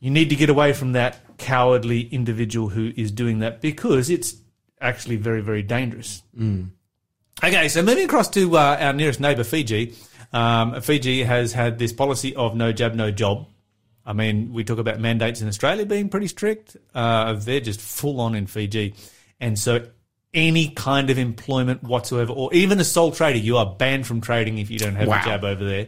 You 0.00 0.10
need 0.10 0.30
to 0.30 0.36
get 0.36 0.50
away 0.50 0.72
from 0.72 0.90
that 0.92 1.20
cowardly 1.38 2.08
individual 2.08 2.70
who 2.70 2.92
is 2.96 3.12
doing 3.12 3.38
that 3.40 3.60
because 3.60 4.08
it's 4.10 4.34
actually 4.80 5.16
very, 5.16 5.40
very 5.40 5.62
dangerous. 5.62 6.22
Okay, 7.44 7.68
so 7.68 7.82
moving 7.82 8.04
across 8.04 8.28
to 8.30 8.56
uh, 8.56 8.76
our 8.80 8.92
nearest 8.92 9.20
neighbour, 9.20 9.44
Fiji. 9.44 9.94
Um, 10.32 10.80
Fiji 10.80 11.22
has 11.24 11.52
had 11.52 11.78
this 11.78 11.92
policy 11.92 12.34
of 12.34 12.54
no 12.54 12.72
jab, 12.72 12.94
no 12.94 13.10
job. 13.10 13.46
I 14.04 14.12
mean, 14.14 14.52
we 14.52 14.64
talk 14.64 14.78
about 14.78 14.98
mandates 14.98 15.40
in 15.42 15.48
Australia 15.48 15.86
being 15.86 16.08
pretty 16.08 16.26
strict. 16.26 16.76
Uh, 16.94 17.34
they're 17.34 17.60
just 17.60 17.80
full 17.80 18.20
on 18.20 18.34
in 18.34 18.46
Fiji. 18.46 18.94
And 19.40 19.58
so 19.58 19.86
any 20.34 20.68
kind 20.70 21.10
of 21.10 21.18
employment 21.18 21.82
whatsoever, 21.82 22.32
or 22.32 22.52
even 22.54 22.80
a 22.80 22.84
sole 22.84 23.12
trader, 23.12 23.38
you 23.38 23.58
are 23.58 23.66
banned 23.66 24.06
from 24.06 24.20
trading 24.20 24.58
if 24.58 24.70
you 24.70 24.78
don't 24.78 24.96
have 24.96 25.06
Wow. 25.08 25.20
a 25.20 25.24
jab 25.24 25.44
over 25.44 25.64
there. 25.64 25.86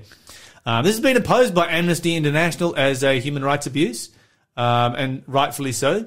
Uh, 0.67 0.83
this 0.83 0.95
has 0.95 1.01
been 1.01 1.17
opposed 1.17 1.55
by 1.55 1.67
Amnesty 1.69 2.15
International 2.15 2.75
as 2.77 3.03
a 3.03 3.19
human 3.21 3.43
rights 3.45 3.67
abuse, 3.67 4.11
um, 4.57 4.95
and 4.95 5.23
rightfully 5.27 5.73
so. 5.73 6.07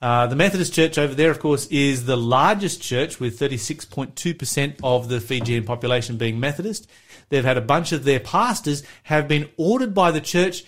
Uh, 0.00 0.26
the 0.26 0.34
Methodist 0.34 0.72
Church 0.72 0.98
over 0.98 1.14
there, 1.14 1.30
of 1.30 1.38
course, 1.38 1.66
is 1.66 2.06
the 2.06 2.16
largest 2.16 2.82
church 2.82 3.20
with 3.20 3.38
36.2% 3.38 4.76
of 4.82 5.08
the 5.08 5.20
Fijian 5.20 5.64
population 5.64 6.16
being 6.16 6.40
Methodist. 6.40 6.88
They've 7.32 7.42
had 7.42 7.56
a 7.56 7.62
bunch 7.62 7.92
of 7.92 8.04
their 8.04 8.20
pastors 8.20 8.82
have 9.04 9.26
been 9.26 9.48
ordered 9.56 9.94
by 9.94 10.10
the 10.10 10.20
church 10.20 10.64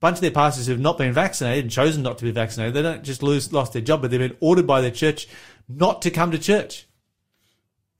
bunch 0.00 0.16
of 0.16 0.22
their 0.22 0.30
pastors 0.30 0.66
who 0.66 0.72
have 0.72 0.80
not 0.80 0.98
been 0.98 1.12
vaccinated 1.12 1.64
and 1.64 1.70
chosen 1.70 2.02
not 2.02 2.18
to 2.18 2.24
be 2.24 2.30
vaccinated, 2.30 2.74
they 2.74 2.82
don't 2.82 3.04
just 3.04 3.22
lose 3.22 3.52
lost 3.52 3.74
their 3.74 3.82
job, 3.82 4.02
but 4.02 4.10
they've 4.10 4.18
been 4.18 4.36
ordered 4.40 4.66
by 4.66 4.80
their 4.80 4.90
church 4.90 5.28
not 5.68 6.02
to 6.02 6.10
come 6.10 6.32
to 6.32 6.38
church. 6.38 6.86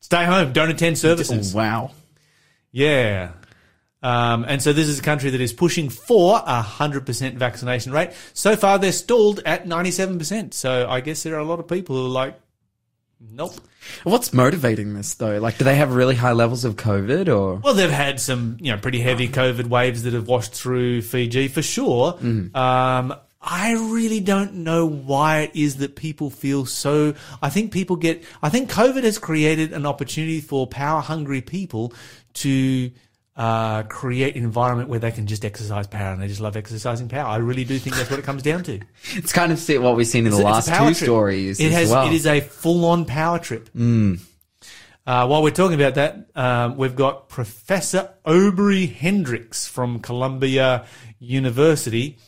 Stay 0.01 0.25
home, 0.25 0.53
don't 0.53 0.71
attend 0.71 0.99
services. 0.99 1.55
Wow. 1.55 1.93
Yeah. 2.73 3.33
Um, 4.03 4.47
and 4.49 4.63
so 4.63 4.73
this 4.73 4.89
is 4.89 4.99
a 4.99 5.03
country 5.03 5.29
that 5.31 5.41
is 5.43 5.53
pushing 5.53 5.91
for 5.91 6.39
a 6.39 6.63
100% 6.63 7.35
vaccination 7.35 7.93
rate. 7.93 8.13
So 8.33 8.57
far, 8.57 8.79
they're 8.79 8.93
stalled 8.93 9.41
at 9.45 9.67
97%. 9.67 10.55
So 10.55 10.89
I 10.89 11.03
guess 11.03 11.23
there 11.23 11.37
are 11.37 11.41
a 11.41 11.45
lot 11.45 11.61
of 11.61 11.69
people 11.69 11.97
who 11.97 12.07
are 12.07 12.09
like, 12.09 12.41
nope. 13.21 13.55
What's 14.05 14.33
motivating 14.33 14.95
this 14.95 15.15
though? 15.15 15.39
Like, 15.39 15.59
do 15.59 15.65
they 15.65 15.77
have 15.77 15.95
really 15.95 16.15
high 16.15 16.33
levels 16.33 16.65
of 16.65 16.77
COVID 16.77 17.29
or? 17.29 17.57
Well, 17.57 17.75
they've 17.75 17.91
had 17.91 18.21
some, 18.21 18.57
you 18.61 18.73
know, 18.73 18.79
pretty 18.79 19.01
heavy 19.01 19.29
COVID 19.29 19.67
waves 19.67 20.03
that 20.05 20.13
have 20.13 20.27
washed 20.29 20.53
through 20.53 21.03
Fiji 21.03 21.49
for 21.49 21.63
sure. 21.63 22.19
Um, 22.55 23.15
I 23.43 23.73
really 23.73 24.21
don't 24.21 24.57
know 24.57 24.87
why 24.87 25.41
it 25.41 25.53
is 25.55 25.77
that 25.77 25.97
people 25.97 26.29
feel 26.29 26.67
so. 26.67 27.15
I 27.41 27.49
think 27.49 27.73
people 27.73 27.97
get. 27.97 28.23
I 28.43 28.51
think 28.51 28.71
COVID 28.71 29.03
has 29.05 29.19
created 29.19 29.73
an 29.73 29.87
opportunity 29.87 30.41
for 30.41 30.67
power 30.67 31.01
hungry 31.01 31.41
people 31.41 31.95
to 32.35 32.91
uh, 33.41 33.83
create 33.85 34.37
an 34.37 34.45
environment 34.45 34.91
where 34.91 34.99
they 34.99 35.11
can 35.11 35.27
just 35.27 35.47
exercise 35.47 35.87
power 35.87 36.13
and 36.13 36.21
they 36.21 36.29
just 36.29 36.43
love 36.43 36.57
exercising 36.59 37.09
power. 37.09 37.27
I 37.27 37.37
really 37.37 37.65
do 37.65 37.79
think 37.79 37.97
that's 37.97 38.11
what 38.11 38.19
it 38.19 38.25
comes 38.27 38.43
down 38.43 38.63
to. 38.65 38.79
It's 39.15 39.33
kind 39.33 39.51
of 39.51 39.67
what 39.83 39.97
we've 39.97 40.07
seen 40.07 40.27
in 40.27 40.33
the 40.33 40.43
a- 40.43 40.45
last 40.45 40.69
it's 40.69 40.77
two 40.77 40.85
trip. 40.85 40.97
stories 40.97 41.59
It 41.59 41.69
as 41.69 41.73
has. 41.73 41.91
well. 41.91 42.07
It 42.07 42.13
is 42.13 42.27
a 42.27 42.41
full-on 42.41 43.07
power 43.07 43.39
trip. 43.39 43.71
Uh, 43.75 44.19
while 45.27 45.43
we're 45.43 45.51
talking 45.51 45.81
about 45.81 45.95
that, 45.95 46.29
um, 46.37 46.77
we've 46.77 46.95
got 46.95 47.31
Professor 47.31 48.11
Obery 48.27 48.85
Hendricks 48.85 49.67
from 49.67 50.01
Columbia 50.01 50.85
University, 51.19 52.19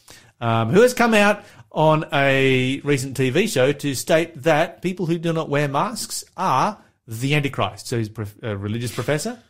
um, 0.41 0.71
who 0.71 0.81
has 0.81 0.95
come 0.95 1.13
out 1.13 1.45
on 1.71 2.07
a 2.11 2.81
recent 2.85 3.19
TV 3.19 3.53
show 3.53 3.71
to 3.73 3.95
state 3.95 4.43
that 4.45 4.81
people 4.81 5.05
who 5.05 5.19
do 5.19 5.35
not 5.35 5.51
wear 5.51 5.69
masks 5.69 6.25
are 6.39 6.79
the 7.07 7.35
Antichrist. 7.35 7.87
So 7.89 7.99
he's 7.99 8.09
a 8.09 8.27
a 8.53 8.57
religious 8.57 8.95
professor. 8.95 9.39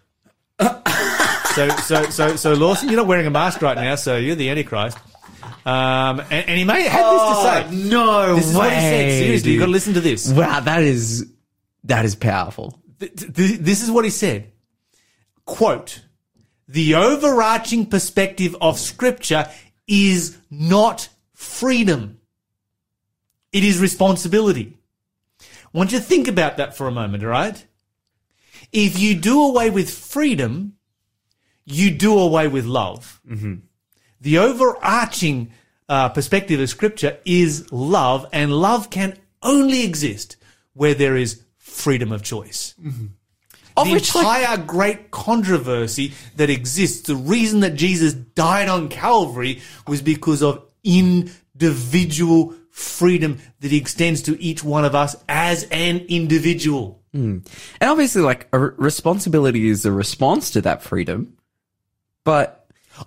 so, 1.55 1.69
so, 1.69 2.05
so, 2.11 2.37
so, 2.37 2.53
Lawson, 2.55 2.89
you're 2.89 2.97
not 2.97 3.07
wearing 3.07 3.27
a 3.27 3.31
mask 3.31 3.63
right 3.63 3.77
now, 3.77 3.95
so 3.95 4.17
you're 4.17 4.35
the 4.35 4.51
Antichrist. 4.51 4.99
Um, 5.65 6.21
and, 6.21 6.49
and 6.49 6.59
he 6.59 6.65
may 6.65 6.83
have 6.83 7.13
this 7.13 7.23
to 7.23 7.43
say. 7.43 7.67
Oh, 7.67 7.89
no 7.89 8.37
This 8.37 8.49
is 8.49 8.57
what 8.57 8.73
he 8.73 8.81
said. 8.81 9.07
way, 9.07 9.19
Seriously, 9.19 9.53
you've 9.53 9.61
got 9.61 9.67
to 9.67 9.73
listen 9.73 9.95
to 9.95 10.01
this. 10.01 10.33
Wow, 10.33 10.61
that 10.61 10.83
is 10.83 11.33
that 11.85 12.05
is 12.05 12.15
powerful. 12.15 12.79
Th- 12.99 13.15
th- 13.15 13.59
this 13.61 13.83
is 13.83 13.91
what 13.91 14.05
he 14.05 14.11
said. 14.11 14.51
Quote, 15.45 16.03
the 16.69 16.95
overarching 16.95 17.87
perspective 17.87 18.57
of 18.61 18.79
scripture 18.79 19.49
is 19.87 20.39
not 20.51 21.09
freedom. 21.35 22.19
It 23.53 23.65
is 23.65 23.79
responsibility. 23.79 24.77
I 25.41 25.79
want 25.79 25.93
you 25.93 25.99
to 25.99 26.05
think 26.05 26.29
about 26.29 26.57
that 26.57 26.77
for 26.77 26.87
a 26.87 26.93
moment, 26.93 27.25
all 27.25 27.31
right? 27.31 27.67
If 28.73 28.99
you 28.99 29.15
do 29.15 29.45
away 29.45 29.71
with 29.71 29.91
freedom, 29.91 30.75
you 31.65 31.91
do 31.91 32.19
away 32.19 32.49
with 32.49 32.65
love. 32.65 33.21
Mm-hmm. 33.29 33.55
The 34.21 34.39
overarching 34.39 35.53
uh, 35.89 36.09
perspective 36.11 36.61
of 36.61 36.69
scripture 36.69 37.19
is 37.25 37.71
love, 37.73 38.27
and 38.33 38.53
love 38.53 38.91
can 38.91 39.19
only 39.43 39.85
exist 39.85 40.37
where 40.75 40.95
there 40.95 41.17
is 41.17 41.43
freedom 41.59 42.13
of 42.13 42.23
choice. 42.23 42.75
Mm-hmm. 42.81 43.07
Of 43.77 43.87
the 43.87 43.93
which, 43.95 44.15
like- 44.15 44.41
entire 44.43 44.57
great 44.59 45.11
controversy 45.11 46.13
that 46.37 46.51
exists, 46.51 47.07
the 47.07 47.17
reason 47.17 47.61
that 47.61 47.75
Jesus 47.75 48.13
died 48.13 48.69
on 48.69 48.89
Calvary 48.89 49.63
was 49.87 50.03
because 50.03 50.43
of 50.43 50.65
individual 50.85 52.55
freedom 52.71 53.39
that 53.61 53.71
he 53.71 53.77
extends 53.77 54.23
to 54.23 54.41
each 54.43 54.65
one 54.65 54.85
of 54.85 54.95
us 54.95 55.17
as 55.29 55.65
an 55.71 55.99
individual. 56.09 57.03
Mm. 57.15 57.47
And 57.81 57.91
obviously, 57.91 58.23
like 58.23 58.49
a 58.53 58.59
responsibility 58.59 59.69
is 59.69 59.85
a 59.85 59.93
response 59.93 60.51
to 60.53 60.63
that 60.63 60.83
freedom, 60.83 61.37
but 62.25 62.59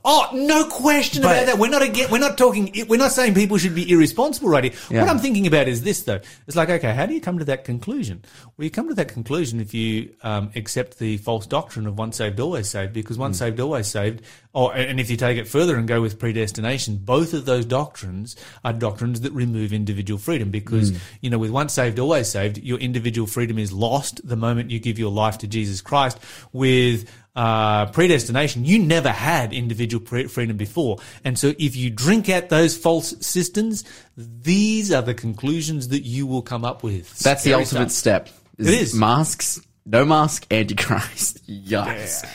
Oh, 0.03 0.27
no 0.33 0.65
question 0.67 1.21
But- 1.21 1.35
about 1.37 1.45
that. 1.45 1.59
We're 1.59 1.69
not 1.69 1.83
again, 1.83 2.09
we're 2.09 2.17
not 2.17 2.39
talking, 2.39 2.73
we're 2.89 2.97
not 2.97 3.11
saying 3.11 3.35
people 3.35 3.59
should 3.59 3.75
be 3.75 3.87
irresponsible, 3.89 4.49
right? 4.49 4.73
Yeah. 4.89 5.01
What 5.01 5.09
I'm 5.11 5.19
thinking 5.19 5.45
about 5.45 5.67
is 5.67 5.83
this 5.83 6.01
though. 6.01 6.21
It's 6.47 6.55
like, 6.55 6.71
okay, 6.71 6.91
how 6.95 7.05
do 7.05 7.13
you 7.13 7.21
come 7.21 7.37
to 7.37 7.45
that 7.45 7.65
conclusion? 7.65 8.25
Well, 8.57 8.65
you 8.65 8.71
come 8.71 8.87
to 8.89 8.95
that 8.95 9.09
conclusion 9.09 9.59
if 9.61 9.75
you 9.75 10.09
um, 10.23 10.49
accept 10.55 10.97
the 10.97 11.17
false 11.17 11.45
doctrine 11.45 11.85
of 11.85 11.99
once 11.99 12.17
saved, 12.17 12.39
always 12.39 12.67
saved, 12.67 12.93
because 12.93 13.19
once 13.19 13.37
saved, 13.37 13.59
always 13.59 13.85
saved. 13.85 14.23
Or, 14.53 14.73
and 14.75 14.99
if 14.99 15.11
you 15.11 15.17
take 15.17 15.37
it 15.37 15.47
further 15.47 15.75
and 15.77 15.87
go 15.87 16.01
with 16.01 16.17
predestination, 16.17 16.97
both 16.97 17.35
of 17.35 17.45
those 17.45 17.63
doctrines 17.63 18.35
are 18.63 18.73
doctrines 18.73 19.21
that 19.21 19.33
remove 19.33 19.71
individual 19.71 20.17
freedom 20.17 20.49
because, 20.49 20.89
Hmm. 20.89 20.97
you 21.21 21.29
know, 21.29 21.37
with 21.37 21.51
once 21.51 21.73
saved, 21.73 21.99
always 21.99 22.27
saved, 22.27 22.57
your 22.57 22.79
individual 22.79 23.27
freedom 23.27 23.59
is 23.59 23.71
lost 23.71 24.19
the 24.27 24.35
moment 24.35 24.71
you 24.71 24.79
give 24.79 24.97
your 24.97 25.11
life 25.11 25.37
to 25.39 25.47
Jesus 25.47 25.79
Christ. 25.79 26.17
With 26.53 27.05
uh, 27.35 27.87
predestination, 27.87 28.63
you 28.65 28.79
never 28.79 29.09
had 29.09 29.53
individual 29.53 30.03
pre- 30.03 30.27
freedom 30.27 30.57
before. 30.57 30.97
And 31.23 31.37
so 31.37 31.53
if 31.59 31.75
you 31.75 31.89
drink 31.89 32.29
at 32.29 32.49
those 32.49 32.77
false 32.77 33.13
systems, 33.25 33.83
these 34.15 34.91
are 34.91 35.01
the 35.01 35.13
conclusions 35.13 35.89
that 35.89 36.03
you 36.03 36.25
will 36.27 36.41
come 36.41 36.63
up 36.63 36.83
with. 36.83 37.17
that's 37.19 37.43
the 37.43 37.53
ultimate 37.53 37.91
stuff. 37.91 38.27
step. 38.27 38.29
It 38.57 38.67
is. 38.67 38.93
masks, 38.95 39.59
no 39.85 40.05
mask, 40.05 40.47
antichrist. 40.51 41.45
Yikes. 41.49 42.25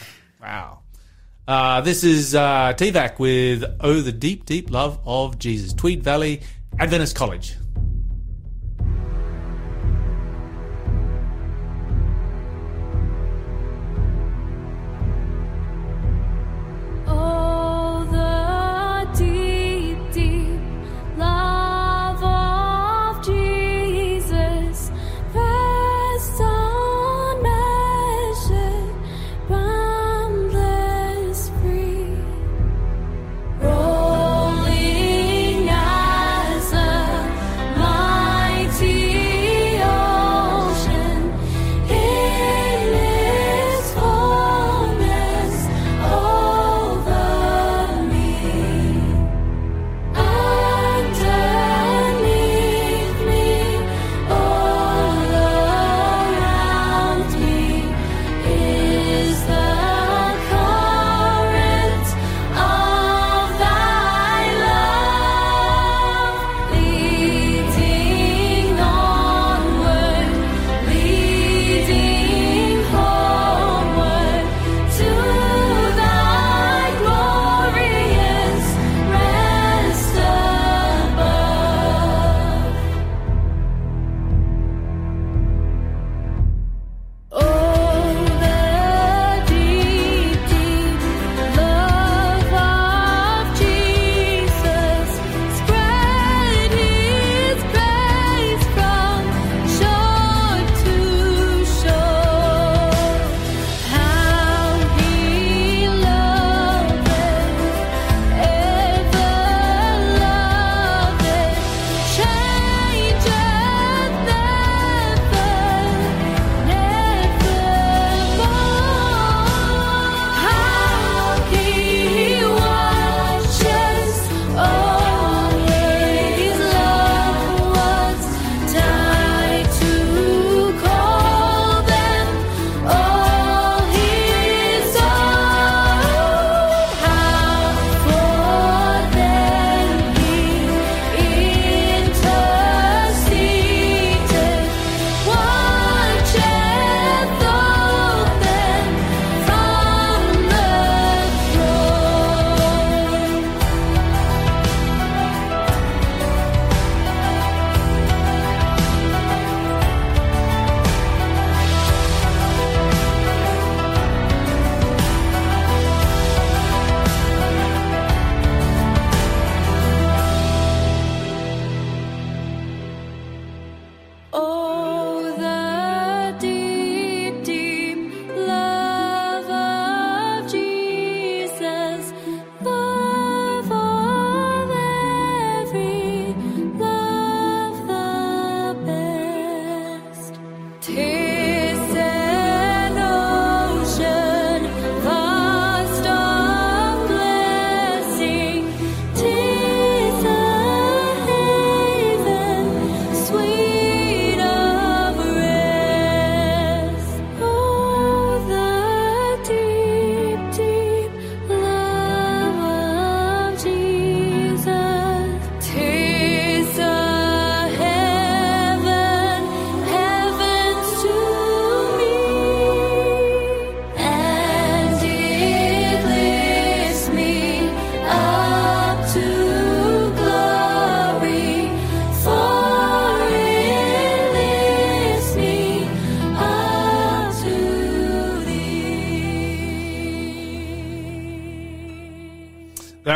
Wow. 0.40 0.80
Uh, 1.48 1.80
this 1.80 2.04
is 2.04 2.34
uh, 2.34 2.74
TVAC 2.76 3.18
with 3.18 3.64
Oh, 3.80 4.00
the 4.02 4.12
Deep, 4.12 4.44
Deep 4.44 4.70
Love 4.70 5.00
of 5.04 5.38
Jesus. 5.38 5.72
Tweed 5.72 6.02
Valley 6.02 6.42
Adventist 6.78 7.16
College. 7.16 7.56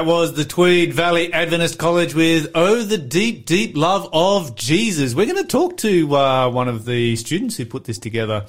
That 0.05 0.11
was 0.11 0.35
the 0.35 0.45
Tweed 0.45 0.93
Valley 0.93 1.33
Adventist 1.33 1.79
College 1.79 2.15
with 2.15 2.51
Oh, 2.55 2.83
the 2.83 2.99
Deep, 2.99 3.47
Deep 3.47 3.75
Love 3.75 4.07
of 4.13 4.55
Jesus. 4.55 5.15
We're 5.15 5.25
going 5.25 5.43
to 5.43 5.49
talk 5.49 5.79
to 5.79 6.15
uh, 6.15 6.51
one 6.51 6.69
of 6.69 6.85
the 6.85 7.17
students 7.17 7.57
who 7.57 7.65
put 7.65 7.85
this 7.85 7.97
together 7.99 8.45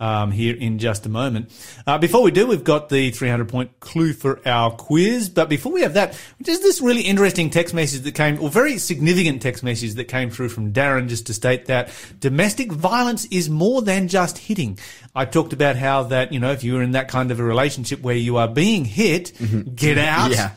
um, 0.00 0.30
here 0.30 0.54
in 0.54 0.78
just 0.78 1.04
a 1.04 1.08
moment. 1.08 1.50
Uh, 1.88 1.98
before 1.98 2.22
we 2.22 2.30
do, 2.30 2.46
we've 2.46 2.62
got 2.62 2.88
the 2.88 3.10
300 3.10 3.48
point 3.48 3.80
clue 3.80 4.12
for 4.12 4.46
our 4.46 4.70
quiz. 4.70 5.28
But 5.28 5.48
before 5.48 5.72
we 5.72 5.80
have 5.82 5.94
that, 5.94 6.16
just 6.40 6.62
this 6.62 6.80
really 6.80 7.02
interesting 7.02 7.50
text 7.50 7.74
message 7.74 8.02
that 8.02 8.14
came, 8.14 8.40
or 8.40 8.48
very 8.48 8.78
significant 8.78 9.42
text 9.42 9.64
message 9.64 9.94
that 9.94 10.04
came 10.04 10.30
through 10.30 10.50
from 10.50 10.72
Darren 10.72 11.08
just 11.08 11.26
to 11.26 11.34
state 11.34 11.66
that 11.66 11.90
domestic 12.20 12.70
violence 12.70 13.24
is 13.24 13.50
more 13.50 13.82
than 13.82 14.06
just 14.06 14.38
hitting. 14.38 14.78
I 15.16 15.24
talked 15.24 15.52
about 15.52 15.74
how 15.74 16.04
that, 16.04 16.32
you 16.32 16.38
know, 16.38 16.52
if 16.52 16.62
you're 16.62 16.80
in 16.82 16.92
that 16.92 17.08
kind 17.08 17.32
of 17.32 17.40
a 17.40 17.44
relationship 17.44 18.02
where 18.02 18.14
you 18.14 18.36
are 18.36 18.46
being 18.46 18.84
hit, 18.84 19.32
get 19.74 19.98
out. 19.98 20.30
Yeah. 20.36 20.52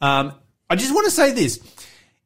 Um, 0.00 0.34
I 0.68 0.76
just 0.76 0.94
want 0.94 1.06
to 1.06 1.10
say 1.10 1.32
this: 1.32 1.60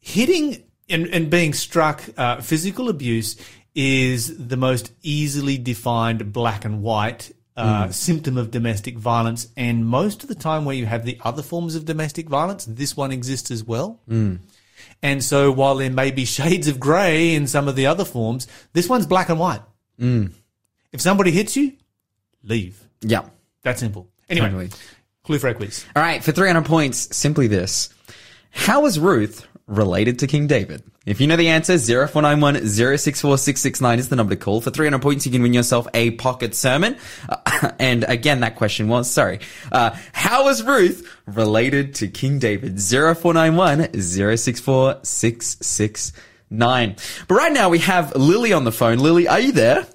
hitting 0.01 0.63
and, 0.89 1.07
and 1.07 1.31
being 1.31 1.53
struck, 1.53 2.03
uh, 2.17 2.41
physical 2.41 2.89
abuse 2.89 3.37
is 3.75 4.49
the 4.49 4.57
most 4.57 4.93
easily 5.03 5.59
defined 5.59 6.33
black 6.33 6.65
and 6.65 6.83
white 6.83 7.33
uh, 7.57 7.89
symptom 7.91 8.37
of 8.37 8.51
domestic 8.51 8.99
violence. 8.99 9.49
And 9.57 9.87
most 9.87 10.23
of 10.23 10.29
the 10.29 10.35
time, 10.35 10.65
where 10.65 10.77
you 10.77 10.87
have 10.87 11.05
the 11.05 11.19
other 11.25 11.43
forms 11.43 11.75
of 11.75 11.85
domestic 11.85 12.29
violence, 12.29 12.65
this 12.67 12.97
one 12.97 13.13
exists 13.13 13.51
as 13.51 13.65
well. 13.65 14.01
And 15.03 15.23
so, 15.25 15.51
while 15.51 15.77
there 15.77 15.91
may 15.91 16.11
be 16.11 16.25
shades 16.39 16.69
of 16.69 16.79
grey 16.79 17.35
in 17.35 17.47
some 17.47 17.69
of 17.69 17.77
the 17.77 17.87
other 17.87 18.05
forms, 18.05 18.47
this 18.73 18.89
one's 18.89 19.07
black 19.07 19.29
and 19.29 19.39
white. 19.39 19.63
If 20.93 21.01
somebody 21.01 21.31
hits 21.31 21.57
you, 21.57 21.73
leave. 22.43 22.81
Yeah. 23.01 23.23
That 23.63 23.79
simple. 23.79 24.09
Anyway, 24.29 24.47
Totally. 24.47 24.71
Clue 25.25 25.39
for 25.39 25.49
our 25.49 25.55
quiz. 25.55 25.85
All 25.97 26.03
right, 26.03 26.23
for 26.23 26.33
300 26.33 26.65
points, 26.65 27.17
simply 27.17 27.49
this. 27.49 27.89
How 28.51 28.87
is 28.87 29.01
Ruth 29.01 29.47
related 29.67 30.21
to 30.21 30.27
King 30.27 30.47
David? 30.47 30.83
If 31.07 31.21
you 31.21 31.27
know 31.27 31.37
the 31.37 31.49
answer, 31.49 31.77
0491 31.77 32.67
064669 32.67 33.99
is 33.99 34.09
the 34.09 34.17
number 34.17 34.35
to 34.35 34.41
call. 34.41 34.63
For 34.63 34.71
300 34.71 35.03
points, 35.03 35.27
you 35.27 35.33
can 35.33 35.43
win 35.43 35.53
yourself 35.53 35.87
a 35.93 36.13
pocket 36.13 36.55
sermon. 36.55 36.97
Uh, 37.29 37.73
and 37.79 38.05
again, 38.05 38.41
that 38.41 38.57
question 38.57 38.89
was, 38.89 39.11
sorry, 39.11 39.41
uh, 39.71 39.95
how 40.13 40.49
is 40.49 40.63
Ruth 40.63 41.07
related 41.27 41.97
to 41.97 42.09
King 42.09 42.39
David? 42.39 42.81
0491 42.81 44.01
064669. 44.01 46.97
But 47.29 47.35
right 47.35 47.53
now 47.53 47.69
we 47.69 47.81
have 47.81 48.17
Lily 48.17 48.55
on 48.55 48.65
the 48.65 48.73
phone. 48.73 48.97
Lily, 48.99 49.29
are 49.29 49.41
you 49.41 49.53
there? 49.53 49.87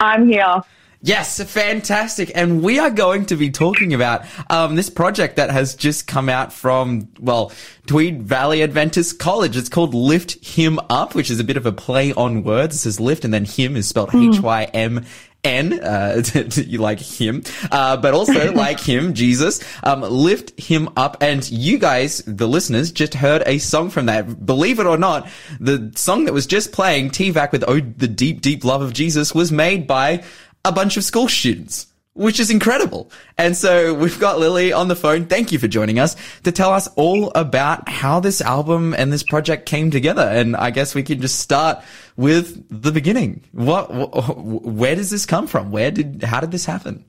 I'm 0.00 0.28
here. 0.28 0.62
Yes, 1.04 1.42
fantastic. 1.42 2.30
And 2.32 2.62
we 2.62 2.78
are 2.78 2.90
going 2.90 3.26
to 3.26 3.36
be 3.36 3.50
talking 3.50 3.92
about 3.92 4.24
um, 4.48 4.76
this 4.76 4.88
project 4.88 5.34
that 5.34 5.50
has 5.50 5.74
just 5.74 6.06
come 6.06 6.28
out 6.28 6.52
from, 6.52 7.08
well, 7.18 7.50
Tweed 7.86 8.22
Valley 8.22 8.62
Adventist 8.62 9.18
College. 9.18 9.56
It's 9.56 9.68
called 9.68 9.94
Lift 9.94 10.44
Him 10.46 10.78
Up, 10.88 11.16
which 11.16 11.28
is 11.28 11.40
a 11.40 11.44
bit 11.44 11.56
of 11.56 11.66
a 11.66 11.72
play 11.72 12.12
on 12.12 12.44
words. 12.44 12.76
It 12.76 12.78
says 12.78 13.00
lift 13.00 13.24
and 13.24 13.34
then 13.34 13.44
him 13.44 13.76
is 13.76 13.88
spelled 13.88 14.14
H-Y-M. 14.14 15.04
N, 15.44 15.72
uh, 15.72 16.22
you 16.54 16.78
like 16.80 17.00
him, 17.00 17.42
uh, 17.72 17.96
but 17.96 18.14
also 18.14 18.52
like 18.54 18.78
him, 18.78 19.12
Jesus, 19.12 19.60
um, 19.82 20.02
lift 20.02 20.56
him 20.56 20.88
up. 20.96 21.16
And 21.20 21.50
you 21.50 21.78
guys, 21.78 22.18
the 22.28 22.46
listeners, 22.46 22.92
just 22.92 23.14
heard 23.14 23.42
a 23.44 23.58
song 23.58 23.90
from 23.90 24.06
that. 24.06 24.46
Believe 24.46 24.78
it 24.78 24.86
or 24.86 24.96
not, 24.96 25.28
the 25.58 25.92
song 25.96 26.26
that 26.26 26.32
was 26.32 26.46
just 26.46 26.70
playing, 26.70 27.10
TVAC 27.10 27.50
with 27.50 27.64
Oh, 27.66 27.80
the 27.80 28.06
Deep, 28.06 28.40
Deep 28.40 28.64
Love 28.64 28.82
of 28.82 28.92
Jesus 28.92 29.34
was 29.34 29.50
made 29.50 29.88
by 29.88 30.22
a 30.64 30.72
bunch 30.72 30.96
of 30.96 31.04
school 31.04 31.28
students, 31.28 31.86
which 32.14 32.38
is 32.38 32.50
incredible. 32.50 33.10
And 33.38 33.56
so 33.56 33.94
we've 33.94 34.18
got 34.18 34.38
Lily 34.38 34.72
on 34.72 34.88
the 34.88 34.96
phone. 34.96 35.26
Thank 35.26 35.52
you 35.52 35.58
for 35.58 35.68
joining 35.68 35.98
us 35.98 36.16
to 36.44 36.52
tell 36.52 36.72
us 36.72 36.88
all 36.96 37.30
about 37.34 37.88
how 37.88 38.20
this 38.20 38.40
album 38.40 38.94
and 38.94 39.12
this 39.12 39.22
project 39.22 39.66
came 39.66 39.90
together. 39.90 40.22
And 40.22 40.56
I 40.56 40.70
guess 40.70 40.94
we 40.94 41.02
can 41.02 41.20
just 41.20 41.40
start 41.40 41.82
with 42.16 42.64
the 42.70 42.92
beginning. 42.92 43.42
What, 43.52 43.86
wh- 43.86 44.64
where 44.64 44.94
does 44.94 45.10
this 45.10 45.26
come 45.26 45.46
from? 45.46 45.70
Where 45.70 45.90
did, 45.90 46.22
how 46.22 46.40
did 46.40 46.50
this 46.50 46.64
happen? 46.64 47.04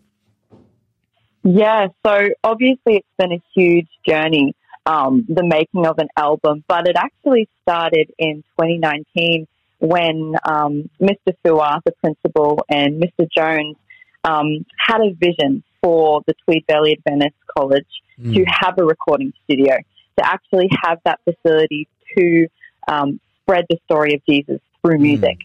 Yeah, 1.44 1.88
so 2.06 2.30
obviously 2.44 2.98
it's 2.98 3.08
been 3.18 3.34
a 3.34 3.42
huge 3.54 3.90
journey, 4.08 4.56
um, 4.86 5.26
the 5.28 5.44
making 5.44 5.86
of 5.86 6.00
an 6.00 6.08
album, 6.16 6.64
but 6.68 6.88
it 6.88 6.96
actually 6.96 7.50
started 7.62 8.10
in 8.18 8.44
2019 8.58 9.46
when 9.84 10.34
um, 10.46 10.90
Mr. 11.02 11.36
Fua, 11.44 11.82
the 11.86 11.92
principal, 12.02 12.64
and 12.70 13.04
Mr. 13.04 13.28
Jones 13.30 13.76
um, 14.24 14.66
had 14.78 15.02
a 15.02 15.14
vision 15.14 15.62
for 15.82 16.22
the 16.26 16.34
Tweed 16.46 16.64
Valley 16.70 16.98
Adventist 16.98 17.36
College 17.58 17.86
to 18.34 18.46
have 18.48 18.76
a 18.78 18.86
recording 18.86 19.34
studio, 19.44 19.76
to 20.18 20.26
actually 20.26 20.70
have 20.84 21.00
that 21.04 21.20
facility 21.26 21.90
to 22.18 22.48
um, 22.88 23.20
spread 23.42 23.66
the 23.70 23.78
story 23.84 24.14
of 24.14 24.22
Jesus 24.26 24.62
through 24.82 25.00
music. 25.00 25.40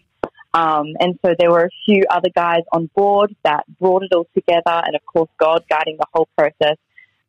Um, 0.53 0.85
and 0.99 1.19
so 1.23 1.33
there 1.37 1.51
were 1.51 1.65
a 1.65 1.69
few 1.85 2.05
other 2.09 2.29
guys 2.33 2.61
on 2.71 2.89
board 2.95 3.35
that 3.43 3.65
brought 3.77 4.03
it 4.03 4.13
all 4.13 4.27
together, 4.33 4.63
and 4.85 4.95
of 4.95 5.05
course, 5.05 5.29
God 5.37 5.65
guiding 5.69 5.97
the 5.97 6.05
whole 6.13 6.29
process. 6.37 6.77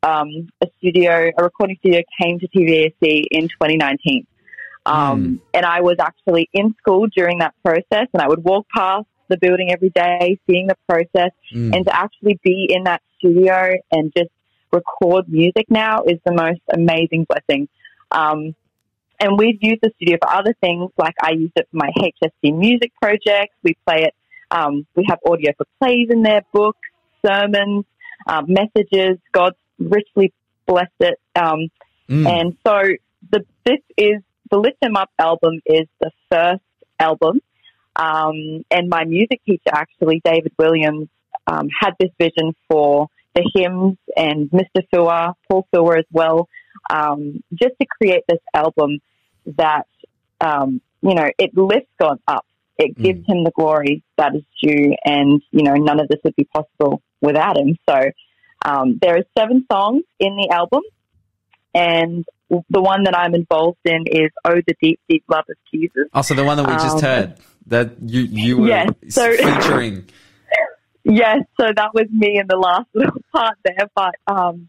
Um, 0.03 0.49
a 0.63 0.69
studio, 0.79 1.31
a 1.37 1.43
recording 1.43 1.77
studio 1.81 2.03
came 2.23 2.39
to 2.39 2.49
TVAC 2.49 3.25
in 3.31 3.49
2019. 3.49 4.27
Um, 4.87 5.41
And 5.55 5.65
I 5.67 5.81
was 5.83 5.97
actually 6.01 6.49
in 6.53 6.75
school 6.79 7.07
during 7.15 7.39
that 7.39 7.55
process, 7.63 8.09
and 8.13 8.23
I 8.23 8.29
would 8.29 8.43
walk 8.45 8.67
past 8.75 9.07
the 9.29 9.37
building 9.37 9.71
every 9.73 9.91
day, 9.91 10.39
seeing 10.47 10.67
the 10.67 10.77
process, 10.89 11.33
and 11.75 11.87
to 11.87 11.95
actually 11.97 12.39
be 12.43 12.67
in 12.71 12.85
that 12.85 13.03
studio 13.19 13.75
and 13.93 14.13
just 14.17 14.31
record 14.73 15.29
music 15.29 15.67
now 15.69 16.03
is 16.03 16.19
the 16.25 16.33
most 16.33 16.61
amazing 16.73 17.27
blessing. 17.29 17.69
Um, 18.11 18.55
and 19.21 19.39
we've 19.39 19.59
used 19.61 19.81
the 19.83 19.91
studio 19.97 20.17
for 20.23 20.31
other 20.33 20.55
things, 20.61 20.91
like 20.97 21.15
I 21.23 21.33
used 21.33 21.53
it 21.57 21.69
for 21.71 21.77
my 21.77 21.91
HSC 21.99 22.57
music 22.57 22.93
projects. 23.01 23.55
We 23.63 23.77
play 23.87 24.05
it, 24.05 24.15
um, 24.51 24.87
we 24.97 25.05
have 25.09 25.19
audio 25.27 25.53
for 25.57 25.67
plays 25.79 26.09
in 26.11 26.23
there, 26.23 26.43
books, 26.53 26.89
sermons, 27.25 27.85
um, 28.27 28.47
messages. 28.49 29.19
God's 29.33 29.57
richly 29.79 30.33
blessed 30.67 31.01
it. 31.01 31.19
Um, 31.37 31.69
And 32.27 32.57
so 32.67 32.83
the, 33.31 33.45
this 33.65 33.79
is, 33.97 34.23
the 34.51 34.59
Lift 34.59 34.79
'em 34.83 34.97
Up 34.97 35.11
album 35.19 35.61
is 35.65 35.87
the 36.01 36.11
first 36.31 36.63
album. 36.99 37.41
Um, 37.97 38.65
and 38.71 38.89
my 38.89 39.05
music 39.05 39.41
teacher, 39.45 39.71
actually, 39.73 40.21
David 40.25 40.53
Williams, 40.59 41.09
um, 41.47 41.69
had 41.81 41.95
this 41.99 42.11
vision 42.19 42.55
for 42.69 43.09
the 43.35 43.49
hymns 43.55 43.97
and 44.17 44.51
Mr. 44.51 44.83
Fua, 44.93 45.35
Paul 45.49 45.67
Fua 45.73 45.99
as 45.99 46.05
well, 46.13 46.49
um, 46.91 47.43
just 47.53 47.75
to 47.81 47.87
create 47.87 48.25
this 48.29 48.41
album 48.55 48.99
that, 49.57 49.87
um, 50.41 50.81
you 51.03 51.15
know, 51.15 51.29
it 51.39 51.57
lifts 51.57 51.91
God 52.01 52.19
up. 52.27 52.45
It 52.79 52.97
gives 52.97 53.27
him 53.27 53.45
the 53.45 53.51
glory 53.51 54.03
that 54.17 54.35
is 54.35 54.43
due, 54.63 54.95
and, 55.05 55.43
you 55.51 55.63
know, 55.63 55.75
none 55.75 56.01
of 56.01 56.09
this 56.09 56.21
would 56.25 56.37
be 56.37 56.45
possible 56.45 57.03
without 57.21 57.59
him. 57.59 57.77
So 57.89 58.11
um, 58.65 58.99
there 59.03 59.17
are 59.17 59.25
seven 59.39 59.67
songs 59.71 60.05
in 60.19 60.37
the 60.37 60.49
album, 60.51 60.83
and 61.75 62.25
the 62.69 62.83
one 62.83 63.05
that 63.05 63.17
I'm 63.17 63.35
involved 63.35 63.79
in 63.85 64.05
is 64.07 64.31
Oh, 64.45 64.55
the 64.67 64.75
Deep, 64.83 65.01
Deep 65.09 65.25
Love 65.29 65.45
of 65.49 65.57
Jesus. 65.73 66.09
Also, 66.13 66.35
the 66.35 66.45
one 66.45 66.57
that 66.57 66.67
we 66.67 66.73
just 66.75 66.97
Um, 66.97 67.03
heard 67.03 67.35
that 67.67 67.91
you, 68.05 68.23
you 68.23 68.59
were 68.59 68.69
Yes, 68.69 68.91
so- 69.09 69.33
featuring. 69.37 70.09
Yes, 71.03 71.39
so 71.59 71.67
that 71.75 71.95
was 71.95 72.07
me 72.13 72.39
in 72.39 72.47
the 72.47 72.57
last 72.59 72.87
little 72.95 73.23
part 73.33 73.57
there. 73.65 73.89
But 73.95 74.15
um, 74.27 74.69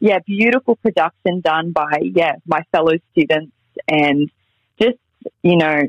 yeah, 0.00 0.20
beautiful 0.26 0.76
production 0.76 1.40
done 1.42 1.72
by 1.72 2.00
yeah 2.02 2.36
my 2.46 2.62
fellow 2.72 2.92
students, 3.12 3.52
and 3.86 4.30
just 4.80 4.96
you 5.42 5.56
know 5.58 5.82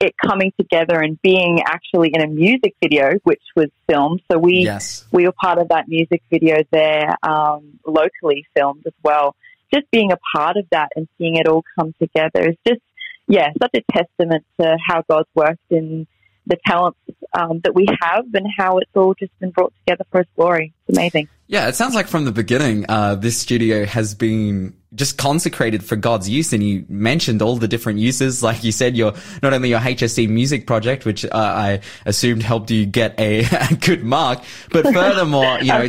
it 0.00 0.14
coming 0.20 0.50
together 0.58 0.98
and 1.00 1.20
being 1.22 1.60
actually 1.64 2.10
in 2.12 2.22
a 2.22 2.26
music 2.26 2.74
video, 2.82 3.12
which 3.22 3.42
was 3.54 3.68
filmed. 3.88 4.20
So 4.30 4.36
we 4.36 4.62
Yes. 4.64 5.04
we 5.12 5.26
were 5.26 5.32
part 5.32 5.58
of 5.58 5.68
that 5.68 5.86
music 5.88 6.22
video 6.28 6.64
there, 6.72 7.14
um, 7.22 7.78
locally 7.86 8.46
filmed 8.56 8.82
as 8.86 8.94
well. 9.04 9.36
Just 9.72 9.90
being 9.90 10.12
a 10.12 10.18
part 10.36 10.56
of 10.56 10.66
that 10.70 10.88
and 10.96 11.08
seeing 11.18 11.36
it 11.36 11.46
all 11.46 11.64
come 11.78 11.94
together 12.00 12.48
is 12.48 12.56
just 12.66 12.80
yeah 13.28 13.50
such 13.60 13.74
a 13.74 13.92
testament 13.92 14.44
to 14.60 14.76
how 14.84 15.02
God's 15.08 15.28
worked 15.34 15.60
in 15.70 16.06
the 16.46 16.56
talents 16.66 16.98
um, 17.32 17.60
that 17.60 17.74
we 17.74 17.86
have 18.02 18.24
and 18.34 18.46
how 18.58 18.78
it's 18.78 18.90
all 18.94 19.14
just 19.14 19.36
been 19.38 19.50
brought 19.50 19.72
together 19.84 20.04
for 20.10 20.18
His 20.18 20.26
glory. 20.36 20.72
It's 20.88 20.98
amazing. 20.98 21.28
Yeah, 21.46 21.68
it 21.68 21.76
sounds 21.76 21.94
like 21.94 22.08
from 22.08 22.24
the 22.24 22.32
beginning, 22.32 22.86
uh, 22.88 23.14
this 23.14 23.38
studio 23.38 23.84
has 23.84 24.14
been 24.14 24.74
just 24.94 25.18
consecrated 25.18 25.84
for 25.84 25.96
God's 25.96 26.28
use. 26.28 26.52
And 26.52 26.62
you 26.62 26.84
mentioned 26.88 27.42
all 27.42 27.56
the 27.56 27.68
different 27.68 28.00
uses. 28.00 28.42
Like 28.42 28.64
you 28.64 28.72
said, 28.72 28.96
your, 28.96 29.14
not 29.42 29.52
only 29.52 29.70
your 29.70 29.78
HSC 29.78 30.28
music 30.28 30.66
project, 30.66 31.04
which 31.04 31.24
uh, 31.24 31.28
I 31.32 31.80
assumed 32.06 32.42
helped 32.42 32.70
you 32.70 32.86
get 32.86 33.18
a, 33.18 33.40
a 33.70 33.74
good 33.74 34.02
mark, 34.04 34.42
but 34.70 34.84
furthermore, 34.92 35.58
you 35.60 35.68
know, 35.68 35.88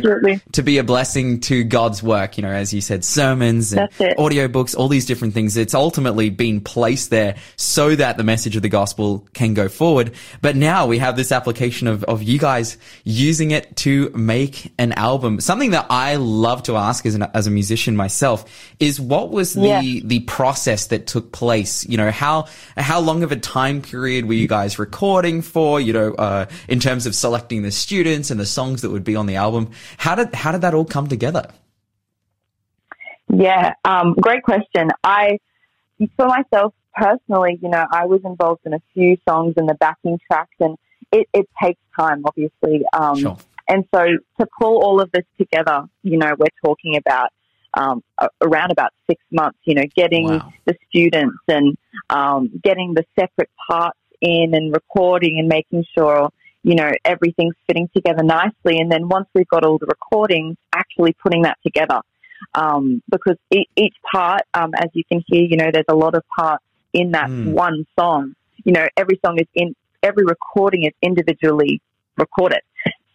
to 0.52 0.62
be 0.62 0.78
a 0.78 0.84
blessing 0.84 1.40
to 1.40 1.64
God's 1.64 2.02
work, 2.02 2.36
you 2.36 2.42
know, 2.42 2.50
as 2.50 2.72
you 2.72 2.80
said, 2.80 3.04
sermons 3.04 3.72
and 3.72 3.90
audiobooks, 3.90 4.76
all 4.76 4.88
these 4.88 5.06
different 5.06 5.34
things. 5.34 5.56
It's 5.56 5.74
ultimately 5.74 6.30
been 6.30 6.60
placed 6.60 7.10
there 7.10 7.36
so 7.56 7.96
that 7.96 8.16
the 8.16 8.24
message 8.24 8.56
of 8.56 8.62
the 8.62 8.68
gospel 8.68 9.26
can 9.34 9.54
go 9.54 9.68
forward. 9.68 10.12
But 10.40 10.56
now 10.56 10.86
we 10.86 10.98
have 10.98 11.16
this 11.16 11.32
application 11.32 11.88
of, 11.88 12.04
of 12.04 12.22
you 12.22 12.38
guys 12.38 12.78
using 13.04 13.50
it 13.50 13.74
to 13.76 14.10
make 14.10 14.72
an 14.78 14.92
album. 14.92 15.40
Something 15.40 15.70
that 15.70 15.86
I 15.90 16.16
love 16.16 16.62
to 16.64 16.76
ask 16.76 17.04
as, 17.04 17.14
an, 17.14 17.24
as 17.34 17.46
a 17.46 17.50
musician 17.50 17.96
myself 17.96 18.44
is 18.78 18.91
what 19.00 19.30
was 19.30 19.54
the, 19.54 19.66
Yeah. 19.68 19.80
the 20.04 20.20
process 20.20 20.86
that 20.88 21.06
took 21.06 21.32
place? 21.32 21.86
You 21.88 21.96
know, 21.96 22.10
how, 22.10 22.46
how 22.76 23.00
long 23.00 23.22
of 23.22 23.32
a 23.32 23.36
time 23.36 23.82
period 23.82 24.26
were 24.26 24.34
you 24.34 24.48
guys 24.48 24.78
recording 24.78 25.42
for, 25.42 25.80
you 25.80 25.92
know, 25.92 26.14
uh, 26.14 26.46
in 26.68 26.80
terms 26.80 27.06
of 27.06 27.14
selecting 27.14 27.62
the 27.62 27.70
students 27.70 28.30
and 28.30 28.38
the 28.38 28.46
songs 28.46 28.82
that 28.82 28.90
would 28.90 29.04
be 29.04 29.16
on 29.16 29.26
the 29.26 29.36
album? 29.36 29.70
How 29.98 30.14
did, 30.14 30.34
how 30.34 30.52
did 30.52 30.62
that 30.62 30.74
all 30.74 30.84
come 30.84 31.08
together? 31.08 31.48
Yeah, 33.32 33.74
um, 33.84 34.14
great 34.14 34.42
question. 34.42 34.90
I, 35.02 35.38
for 36.16 36.26
myself 36.26 36.74
personally, 36.94 37.58
you 37.62 37.68
know, 37.70 37.86
I 37.90 38.06
was 38.06 38.20
involved 38.24 38.60
in 38.66 38.74
a 38.74 38.82
few 38.92 39.16
songs 39.28 39.54
and 39.56 39.68
the 39.68 39.74
backing 39.74 40.18
tracks, 40.30 40.54
and 40.60 40.76
it, 41.10 41.28
it 41.32 41.48
takes 41.62 41.80
time, 41.98 42.22
obviously. 42.24 42.82
Um, 42.92 43.16
Sure. 43.16 43.36
And 43.68 43.84
so 43.94 44.04
to 44.40 44.46
pull 44.60 44.82
all 44.84 45.00
of 45.00 45.10
this 45.12 45.24
together, 45.38 45.84
you 46.02 46.18
know, 46.18 46.34
we're 46.36 46.46
talking 46.64 46.96
about 46.96 47.30
um, 47.74 48.02
around 48.40 48.70
about 48.72 48.92
six 49.08 49.22
months. 49.30 49.58
You 49.64 49.74
know, 49.74 49.84
getting 49.96 50.24
Wow. 50.24 50.52
the 50.66 50.74
students 50.88 51.38
and 51.48 51.76
um, 52.10 52.50
getting 52.62 52.94
the 52.94 53.04
separate 53.18 53.50
parts 53.68 53.98
in 54.20 54.50
and 54.54 54.72
recording 54.72 55.38
and 55.38 55.48
making 55.48 55.84
sure 55.96 56.30
you 56.62 56.74
know 56.76 56.92
everything's 57.04 57.56
fitting 57.66 57.88
together 57.94 58.22
nicely. 58.22 58.78
And 58.78 58.90
then 58.90 59.08
once 59.08 59.28
we've 59.34 59.48
got 59.48 59.64
all 59.64 59.78
the 59.78 59.86
recordings, 59.86 60.56
actually 60.74 61.14
putting 61.22 61.42
that 61.42 61.58
together 61.62 62.00
um, 62.54 63.02
because 63.10 63.36
e- 63.52 63.68
each 63.76 63.94
part, 64.12 64.42
um, 64.54 64.72
as 64.74 64.88
you 64.92 65.04
can 65.04 65.22
hear, 65.26 65.42
you 65.42 65.56
know, 65.56 65.70
there's 65.72 65.86
a 65.88 65.94
lot 65.94 66.14
of 66.14 66.22
parts 66.36 66.64
in 66.92 67.12
that 67.12 67.30
Mm. 67.30 67.52
one 67.52 67.86
song. 67.98 68.34
You 68.64 68.72
know, 68.72 68.86
every 68.96 69.18
song 69.24 69.38
is 69.38 69.46
in, 69.54 69.74
every 70.02 70.24
recording 70.24 70.84
is 70.84 70.92
individually 71.00 71.80
recorded. 72.16 72.60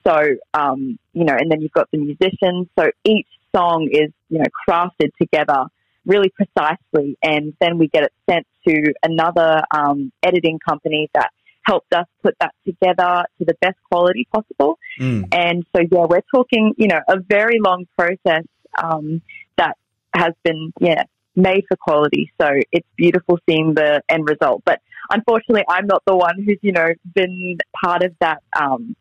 So, 0.06 0.17
um, 0.54 0.98
you 1.13 1.26
know, 1.26 1.36
and 1.38 1.52
then 1.52 1.62
you've 1.62 1.74
got 1.74 1.89
the 1.91 1.98
musicians. 1.98 2.67
So 2.80 2.89
each 3.04 3.28
song 3.56 3.90
is, 3.92 4.12
you 4.30 4.40
know, 4.40 4.46
crafted 4.68 5.12
together 5.20 5.66
really 6.06 6.30
precisely. 6.30 7.18
And 7.22 7.54
then 7.60 7.78
we 7.78 7.88
get 7.88 8.04
it 8.04 8.14
sent 8.30 8.48
to 8.68 8.94
another 9.04 9.62
um, 9.72 10.12
editing 10.24 10.60
company 10.60 11.10
that 11.14 11.32
helped 11.64 11.94
us 11.94 12.06
put 12.24 12.34
that 12.40 12.54
together 12.66 13.26
to 13.38 13.46
the 13.46 13.56
best 13.62 13.76
quality 13.92 14.28
possible. 14.34 14.80
Mm. 15.00 15.28
And 15.34 15.66
so, 15.76 15.82
yeah, 15.82 16.06
we're 16.10 16.22
talking, 16.34 16.74
you 16.78 16.88
know, 16.88 17.02
a 17.08 17.20
very 17.20 17.60
long 17.60 17.86
process 17.98 18.46
um, 18.82 19.22
that 19.58 19.76
has 20.16 20.34
been, 20.44 20.72
yeah, 20.80 21.04
made 21.36 21.66
for 21.68 21.76
quality. 21.76 22.32
So 22.40 22.50
it's 22.72 22.88
beautiful 22.96 23.38
seeing 23.48 23.74
the 23.74 24.02
end 24.08 24.28
result. 24.30 24.64
But 24.66 24.82
unfortunately, 25.10 25.66
I'm 25.70 25.88
not 25.88 26.04
the 26.08 26.16
one 26.16 26.42
who's, 26.42 26.58
you 26.62 26.72
know, 26.72 26.88
been 27.14 27.58
part 27.84 28.04
of 28.04 28.14
that 28.22 28.42
um, 28.58 28.96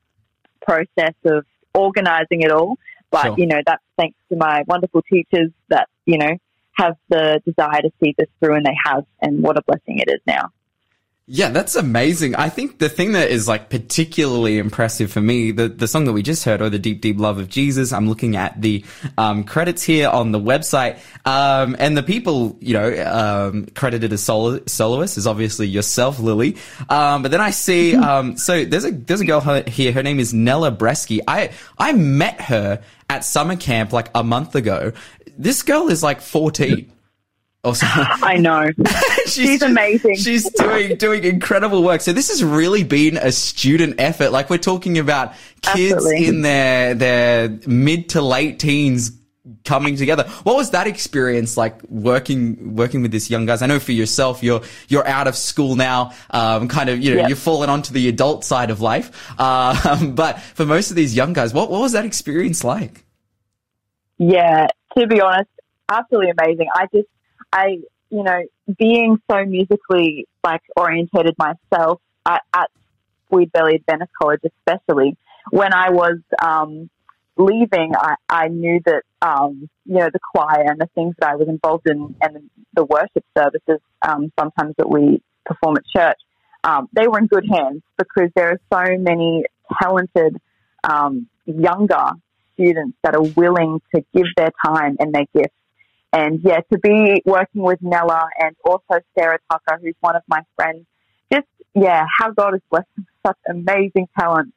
process 0.60 1.14
of 1.24 1.46
organizing 1.72 2.42
it 2.42 2.50
all. 2.50 2.76
But, 3.10 3.22
Sure. 3.22 3.34
you 3.38 3.46
know, 3.46 3.60
that's 3.64 3.82
thanks 3.98 4.18
to 4.30 4.36
my 4.36 4.64
wonderful 4.66 5.02
teachers 5.02 5.50
that, 5.68 5.88
you 6.04 6.18
know, 6.18 6.36
have 6.72 6.96
the 7.08 7.40
desire 7.46 7.82
to 7.82 7.90
see 8.02 8.14
this 8.18 8.28
through 8.40 8.56
and 8.56 8.66
they 8.66 8.76
have. 8.84 9.04
And 9.22 9.42
what 9.42 9.56
a 9.56 9.62
blessing 9.66 9.98
it 9.98 10.10
is 10.10 10.20
now. 10.26 10.50
Yeah, 11.28 11.48
that's 11.48 11.74
amazing. 11.74 12.36
I 12.36 12.50
think 12.50 12.78
the 12.78 12.88
thing 12.88 13.12
that 13.12 13.30
is 13.30 13.48
like 13.48 13.68
particularly 13.68 14.58
impressive 14.58 15.10
for 15.10 15.20
me, 15.20 15.50
the, 15.50 15.66
the 15.66 15.88
song 15.88 16.04
that 16.04 16.12
we 16.12 16.22
just 16.22 16.44
heard, 16.44 16.62
or 16.62 16.70
the 16.70 16.78
deep, 16.78 17.00
deep 17.00 17.18
love 17.18 17.38
of 17.38 17.48
Jesus. 17.48 17.92
I'm 17.92 18.08
looking 18.08 18.36
at 18.36 18.62
the 18.62 18.84
um, 19.18 19.42
credits 19.42 19.82
here 19.82 20.08
on 20.08 20.30
the 20.30 20.38
website, 20.38 21.00
um, 21.24 21.74
and 21.80 21.96
the 21.96 22.04
people 22.04 22.56
you 22.60 22.74
know 22.74 23.04
um, 23.50 23.66
credited 23.74 24.12
as 24.12 24.22
solo- 24.22 24.60
soloists 24.66 25.18
is 25.18 25.26
obviously 25.26 25.66
yourself, 25.66 26.20
Lily. 26.20 26.58
Um, 26.88 27.22
but 27.22 27.32
then 27.32 27.40
I 27.40 27.50
see, 27.50 27.96
um, 27.96 28.36
so 28.36 28.64
there's 28.64 28.84
a 28.84 28.92
there's 28.92 29.20
a 29.20 29.26
girl 29.26 29.40
here. 29.66 29.90
Her 29.90 30.04
name 30.04 30.20
is 30.20 30.32
Nella 30.32 30.70
Bresky. 30.70 31.18
I 31.26 31.50
I 31.76 31.92
met 31.92 32.40
her 32.42 32.80
at 33.08 33.24
summer 33.24 33.56
camp 33.56 33.92
like 33.92 34.10
a 34.14 34.24
month 34.24 34.54
ago. 34.54 34.92
This 35.38 35.62
girl 35.62 35.88
is 35.88 36.02
like 36.02 36.20
14. 36.20 36.92
Or. 37.64 37.74
I 37.82 38.36
know. 38.38 38.70
She's 39.26 39.60
amazing. 39.62 40.16
She's 40.16 40.48
doing 40.50 40.96
doing 40.96 41.24
incredible 41.24 41.82
work. 41.82 42.00
So 42.00 42.12
this 42.12 42.28
has 42.28 42.44
really 42.44 42.84
been 42.84 43.16
a 43.16 43.32
student 43.32 43.96
effort. 43.98 44.30
Like 44.30 44.50
we're 44.50 44.58
talking 44.58 44.98
about 44.98 45.34
kids 45.62 45.94
Absolutely. 45.94 46.26
in 46.26 46.42
their 46.42 46.94
their 46.94 47.58
mid 47.66 48.10
to 48.10 48.22
late 48.22 48.60
teens 48.60 49.10
coming 49.64 49.96
together. 49.96 50.24
What 50.42 50.56
was 50.56 50.70
that 50.70 50.86
experience 50.86 51.56
like 51.56 51.82
working 51.84 52.74
working 52.74 53.02
with 53.02 53.12
this 53.12 53.30
young 53.30 53.46
guys? 53.46 53.62
I 53.62 53.66
know 53.66 53.78
for 53.78 53.92
yourself, 53.92 54.42
you're 54.42 54.62
you're 54.88 55.06
out 55.06 55.28
of 55.28 55.36
school 55.36 55.76
now, 55.76 56.12
um, 56.30 56.68
kind 56.68 56.88
of 56.88 57.00
you 57.00 57.14
know 57.14 57.20
Yeah. 57.22 57.28
you're 57.28 57.36
falling 57.36 57.70
onto 57.70 57.92
the 57.92 58.08
adult 58.08 58.44
side 58.44 58.70
of 58.70 58.80
life. 58.80 59.10
Um, 59.40 60.14
but 60.14 60.40
for 60.40 60.64
most 60.66 60.90
of 60.90 60.96
these 60.96 61.14
young 61.16 61.32
guys, 61.32 61.52
what 61.54 61.70
what 61.70 61.80
was 61.80 61.92
that 61.92 62.04
experience 62.04 62.64
like? 62.64 63.04
Yeah, 64.18 64.68
to 64.96 65.06
be 65.06 65.20
honest, 65.20 65.50
absolutely 65.88 66.32
amazing. 66.38 66.68
I 66.74 66.86
just, 66.94 67.08
I, 67.52 67.66
you 68.10 68.22
know, 68.22 68.40
being 68.78 69.18
so 69.30 69.44
musically 69.44 70.26
like 70.42 70.62
orientated 70.76 71.34
myself 71.38 72.00
at, 72.24 72.42
at 72.54 72.70
Tweed 73.28 73.50
Valley 73.52 73.74
Adventist 73.76 74.12
College, 74.20 74.40
especially 74.44 75.16
when 75.50 75.74
I 75.74 75.90
was 75.90 76.18
um, 76.42 76.88
leaving, 77.36 77.92
I, 77.94 78.14
I 78.28 78.48
knew 78.48 78.80
that 78.86 79.02
um, 79.22 79.68
you 79.84 79.96
know 79.96 80.08
the 80.12 80.20
choir 80.34 80.64
and 80.66 80.80
the 80.80 80.88
things 80.94 81.14
that 81.18 81.30
I 81.30 81.36
was 81.36 81.48
involved 81.48 81.88
in 81.88 82.14
and 82.20 82.50
the 82.74 82.84
worship 82.84 83.24
services 83.36 83.80
um, 84.06 84.32
sometimes 84.38 84.74
that 84.78 84.88
we 84.88 85.22
perform 85.44 85.76
at 85.76 85.84
church, 85.86 86.18
um, 86.64 86.88
they 86.92 87.06
were 87.08 87.18
in 87.18 87.26
good 87.26 87.46
hands 87.50 87.82
because 87.96 88.30
there 88.34 88.50
are 88.50 88.60
so 88.72 88.98
many 88.98 89.44
talented 89.80 90.36
um, 90.84 91.28
younger 91.46 92.10
students 92.54 92.96
that 93.02 93.14
are 93.14 93.22
willing 93.22 93.80
to 93.94 94.04
give 94.14 94.26
their 94.36 94.50
time 94.64 94.96
and 94.98 95.14
their 95.14 95.26
gifts. 95.34 95.54
And 96.12 96.40
yeah, 96.42 96.60
to 96.72 96.78
be 96.78 97.22
working 97.24 97.62
with 97.62 97.78
Nella 97.82 98.28
and 98.38 98.56
also 98.64 99.00
Sarah 99.18 99.38
Tucker, 99.50 99.78
who's 99.82 99.94
one 100.00 100.16
of 100.16 100.22
my 100.28 100.40
friends, 100.56 100.86
just 101.32 101.46
yeah, 101.74 102.04
how 102.18 102.30
God 102.30 102.52
has 102.52 102.62
blessed 102.70 102.86
such 103.26 103.36
amazing 103.48 104.08
talent. 104.18 104.54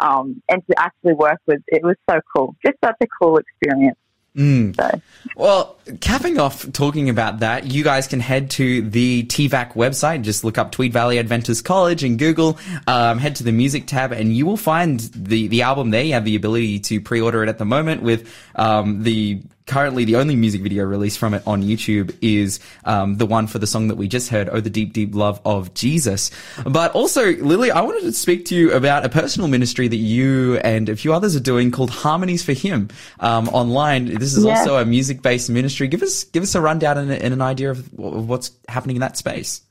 Um, 0.00 0.42
and 0.48 0.62
to 0.68 0.78
actually 0.78 1.14
work 1.14 1.38
with, 1.46 1.60
it 1.68 1.82
was 1.82 1.96
so 2.08 2.20
cool. 2.34 2.56
Just 2.64 2.78
such 2.82 2.96
a 3.00 3.06
cool 3.20 3.38
experience. 3.38 3.98
Mm. 4.36 4.76
So 4.76 5.00
Well, 5.36 5.76
capping 6.00 6.38
off 6.38 6.70
talking 6.72 7.10
about 7.10 7.40
that, 7.40 7.66
you 7.66 7.82
guys 7.82 8.06
can 8.06 8.20
head 8.20 8.50
to 8.52 8.82
the 8.82 9.24
TVAC 9.24 9.72
website. 9.72 10.22
Just 10.22 10.44
look 10.44 10.56
up 10.56 10.70
Tweed 10.70 10.92
Valley 10.92 11.18
Adventist 11.18 11.64
College 11.64 12.04
in 12.04 12.16
Google. 12.16 12.58
Um, 12.86 13.18
head 13.18 13.36
to 13.36 13.44
the 13.44 13.52
music 13.52 13.86
tab, 13.86 14.12
and 14.12 14.34
you 14.34 14.46
will 14.46 14.56
find 14.56 15.00
the 15.14 15.48
the 15.48 15.62
album 15.62 15.90
there. 15.90 16.04
You 16.04 16.14
have 16.14 16.24
the 16.24 16.36
ability 16.36 16.78
to 16.80 17.00
pre-order 17.00 17.42
it 17.42 17.48
at 17.48 17.58
the 17.58 17.64
moment. 17.64 18.02
With 18.02 18.32
um, 18.54 19.02
the 19.02 19.42
currently 19.66 20.04
the 20.04 20.16
only 20.16 20.34
music 20.36 20.62
video 20.62 20.84
released 20.84 21.18
from 21.18 21.34
it 21.34 21.42
on 21.46 21.62
YouTube 21.62 22.16
is 22.20 22.60
um, 22.84 23.16
the 23.16 23.26
one 23.26 23.46
for 23.46 23.58
the 23.58 23.66
song 23.66 23.88
that 23.88 23.96
we 23.96 24.08
just 24.08 24.28
heard, 24.30 24.48
"Oh, 24.50 24.60
the 24.60 24.70
Deep, 24.70 24.92
Deep 24.92 25.14
Love 25.14 25.40
of 25.44 25.74
Jesus." 25.74 26.30
But 26.64 26.92
also, 26.92 27.32
Lily, 27.36 27.70
I 27.70 27.80
wanted 27.82 28.02
to 28.02 28.12
speak 28.12 28.46
to 28.46 28.54
you 28.56 28.72
about 28.72 29.04
a 29.04 29.08
personal 29.08 29.48
ministry 29.48 29.88
that 29.88 29.96
you 29.96 30.56
and 30.58 30.88
a 30.88 30.96
few 30.96 31.12
others 31.12 31.36
are 31.36 31.40
doing 31.40 31.70
called 31.70 31.90
Harmonies 31.90 32.42
for 32.44 32.52
Him 32.52 32.88
um, 33.20 33.48
online. 33.48 34.06
This 34.06 34.36
is 34.36 34.44
Yeah. 34.44 34.58
also 34.58 34.76
a 34.76 34.84
music-based 34.84 35.50
ministry. 35.50 35.88
Give 35.88 36.02
us 36.02 36.24
give 36.24 36.42
us 36.42 36.54
a 36.54 36.60
rundown 36.60 36.98
and, 36.98 37.10
and 37.12 37.32
an 37.34 37.42
idea 37.42 37.70
of 37.70 37.86
wh- 37.88 38.26
what's 38.28 38.50
happening 38.68 38.96
in 38.96 39.00
that 39.00 39.16
space. 39.16 39.62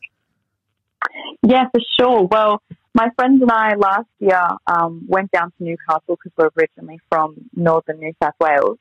Yeah, 1.42 1.66
for 1.72 1.82
sure. 2.00 2.24
Well, 2.30 2.62
my 2.94 3.10
friends 3.16 3.42
and 3.42 3.52
I 3.52 3.76
last 3.76 4.08
year 4.20 4.42
um, 4.68 5.06
went 5.08 5.32
down 5.32 5.52
to 5.58 5.64
Newcastle 5.64 6.18
because 6.18 6.32
we're 6.38 6.50
originally 6.58 7.00
from 7.10 7.36
northern 7.56 8.00
New 8.00 8.14
South 8.22 8.34
Wales. 8.40 8.78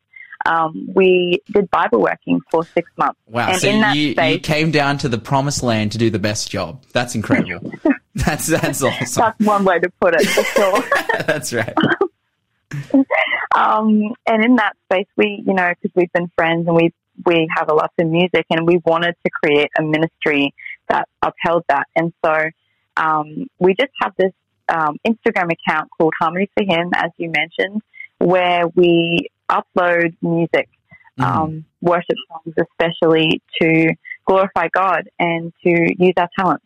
Um, 0.47 0.91
we 0.95 1.41
did 1.53 1.71
Bible 1.71 2.01
working 2.01 2.41
for 2.51 2.65
six 2.65 2.91
months. 2.97 3.19
Wow! 3.27 3.49
And 3.49 3.61
so 3.61 3.69
in 3.69 3.81
that 3.81 3.97
you, 3.97 4.15
you 4.15 4.41
came 4.41 4.71
down 4.71 4.99
to 4.99 5.09
the 5.09 5.19
promised 5.19 5.63
land 5.63 5.93
to 5.93 5.99
do 5.99 6.11
the 6.11 6.19
best 6.19 6.51
job. 6.51 6.85
That's 6.93 7.15
incredible. 7.15 7.73
that's 8.15 8.47
that's 8.47 8.83
awesome. 8.83 9.23
that's 9.23 9.41
one 9.41 9.65
way 9.65 9.79
to 9.79 9.91
put 10.01 10.15
it 10.15 10.27
for 10.27 10.45
sure. 10.45 10.85
that's 11.27 11.53
right. 11.53 11.75
um, 13.55 14.15
and 14.27 14.45
in 14.45 14.57
that 14.57 14.75
space, 14.85 15.07
we, 15.17 15.43
you 15.47 15.55
know, 15.55 15.73
because 15.81 15.95
we've 15.95 16.13
been 16.13 16.31
friends 16.37 16.67
and 16.67 16.77
we 16.77 16.93
we 17.27 17.49
have 17.57 17.69
a 17.69 17.75
love 17.75 17.91
for 17.97 18.05
music, 18.05 18.47
and 18.51 18.67
we 18.67 18.81
wanted 18.85 19.17
to 19.25 19.31
create 19.43 19.71
a 19.79 19.83
ministry 19.83 20.55
that 20.89 21.09
upheld 21.23 21.65
that. 21.69 21.87
And 21.97 22.13
so 22.25 22.51
um, 22.97 23.47
we 23.59 23.75
just 23.75 23.93
have 24.01 24.13
this 24.17 24.33
um, 24.69 24.99
Instagram 25.07 25.51
account 25.53 25.91
called 25.97 26.13
Harmony 26.19 26.49
for 26.57 26.65
Him, 26.65 26.91
as 26.95 27.11
you 27.17 27.31
mentioned, 27.31 27.83
where 28.19 28.69
we 28.69 29.29
upload 29.51 30.17
music 30.23 30.69
um, 31.19 31.65
worship 31.81 32.17
songs, 32.29 32.55
especially 32.57 33.43
to 33.61 33.95
glorify 34.25 34.69
God 34.73 35.09
and 35.19 35.53
to 35.65 35.95
use 35.99 36.15
our 36.17 36.29
talents. 36.39 36.65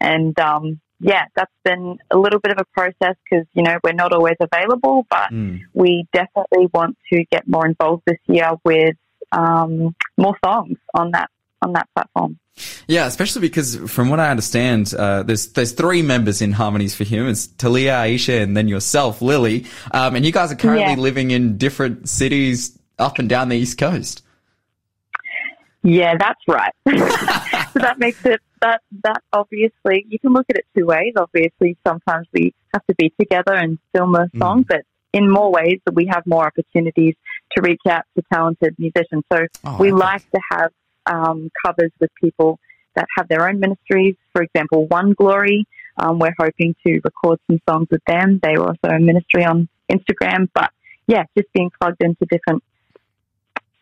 And 0.00 0.38
um, 0.40 0.80
yeah, 1.00 1.24
that's 1.36 1.52
been 1.64 1.98
a 2.10 2.16
little 2.18 2.40
bit 2.40 2.52
of 2.52 2.58
a 2.58 2.64
process 2.72 3.16
because 3.24 3.46
you 3.54 3.62
know 3.62 3.78
we're 3.84 3.92
not 3.92 4.12
always 4.12 4.36
available, 4.40 5.06
but 5.10 5.30
Mm. 5.30 5.60
we 5.74 6.04
definitely 6.12 6.68
want 6.72 6.96
to 7.12 7.24
get 7.30 7.46
more 7.46 7.66
involved 7.66 8.02
this 8.06 8.18
year 8.26 8.50
with 8.64 8.96
um, 9.32 9.94
more 10.16 10.36
songs 10.44 10.78
on 10.94 11.10
that 11.12 11.30
on 11.60 11.72
that 11.74 11.88
platform. 11.94 12.38
Yeah, 12.86 13.06
especially 13.06 13.40
because 13.40 13.76
from 13.90 14.10
what 14.10 14.20
I 14.20 14.30
understand, 14.30 14.92
uh, 14.94 15.22
there's 15.22 15.48
there's 15.48 15.72
three 15.72 16.02
members 16.02 16.42
in 16.42 16.52
Harmonies 16.52 16.94
for 16.94 17.04
Humans: 17.04 17.46
Talia, 17.48 17.92
Aisha, 17.94 18.42
and 18.42 18.56
then 18.56 18.68
yourself, 18.68 19.22
Lily. 19.22 19.64
Um, 19.92 20.16
and 20.16 20.24
you 20.26 20.32
guys 20.32 20.52
are 20.52 20.56
currently 20.56 20.92
Yeah. 20.92 20.98
living 20.98 21.30
in 21.30 21.56
different 21.56 22.08
cities 22.08 22.78
up 22.98 23.18
and 23.18 23.28
down 23.28 23.48
the 23.48 23.56
East 23.56 23.78
Coast. 23.78 24.22
Yeah, 25.82 26.14
that's 26.18 26.40
right. 26.46 26.72
so 27.72 27.78
that 27.80 27.96
makes 27.98 28.24
it 28.24 28.40
that 28.60 28.82
that 29.02 29.22
obviously 29.32 30.06
you 30.08 30.18
can 30.20 30.32
look 30.32 30.46
at 30.50 30.56
it 30.56 30.66
two 30.76 30.86
ways. 30.86 31.14
Obviously, 31.16 31.76
sometimes 31.86 32.26
we 32.32 32.54
have 32.72 32.84
to 32.86 32.94
be 32.94 33.12
together 33.18 33.54
and 33.54 33.78
film 33.94 34.14
a 34.14 34.28
song, 34.38 34.64
but 34.68 34.82
in 35.12 35.28
more 35.30 35.50
ways 35.50 35.80
that 35.86 35.94
we 35.94 36.06
have 36.06 36.22
more 36.26 36.46
opportunities 36.46 37.14
to 37.56 37.62
reach 37.62 37.80
out 37.88 38.04
to 38.16 38.22
talented 38.32 38.76
musicians. 38.78 39.24
So 39.32 39.46
Oh, 39.64 39.76
we 39.78 39.90
like 39.90 40.22
to 40.30 40.40
have 40.52 40.70
um, 41.06 41.50
covers 41.64 41.90
with 42.00 42.10
people 42.20 42.58
that 42.94 43.06
have 43.16 43.28
their 43.28 43.48
own 43.48 43.60
ministries. 43.60 44.16
For 44.32 44.42
example, 44.42 44.86
One 44.86 45.14
Glory. 45.14 45.66
Um, 45.96 46.18
we're 46.18 46.34
hoping 46.38 46.74
to 46.86 47.00
record 47.04 47.38
some 47.46 47.60
songs 47.68 47.88
with 47.90 48.02
them. 48.06 48.40
They 48.42 48.56
were 48.56 48.68
also 48.68 48.88
a 48.94 48.98
ministry 48.98 49.44
on 49.44 49.68
Instagram, 49.90 50.48
but 50.54 50.70
yeah, 51.06 51.24
just 51.36 51.52
being 51.52 51.70
plugged 51.80 52.02
into 52.02 52.24
different 52.30 52.62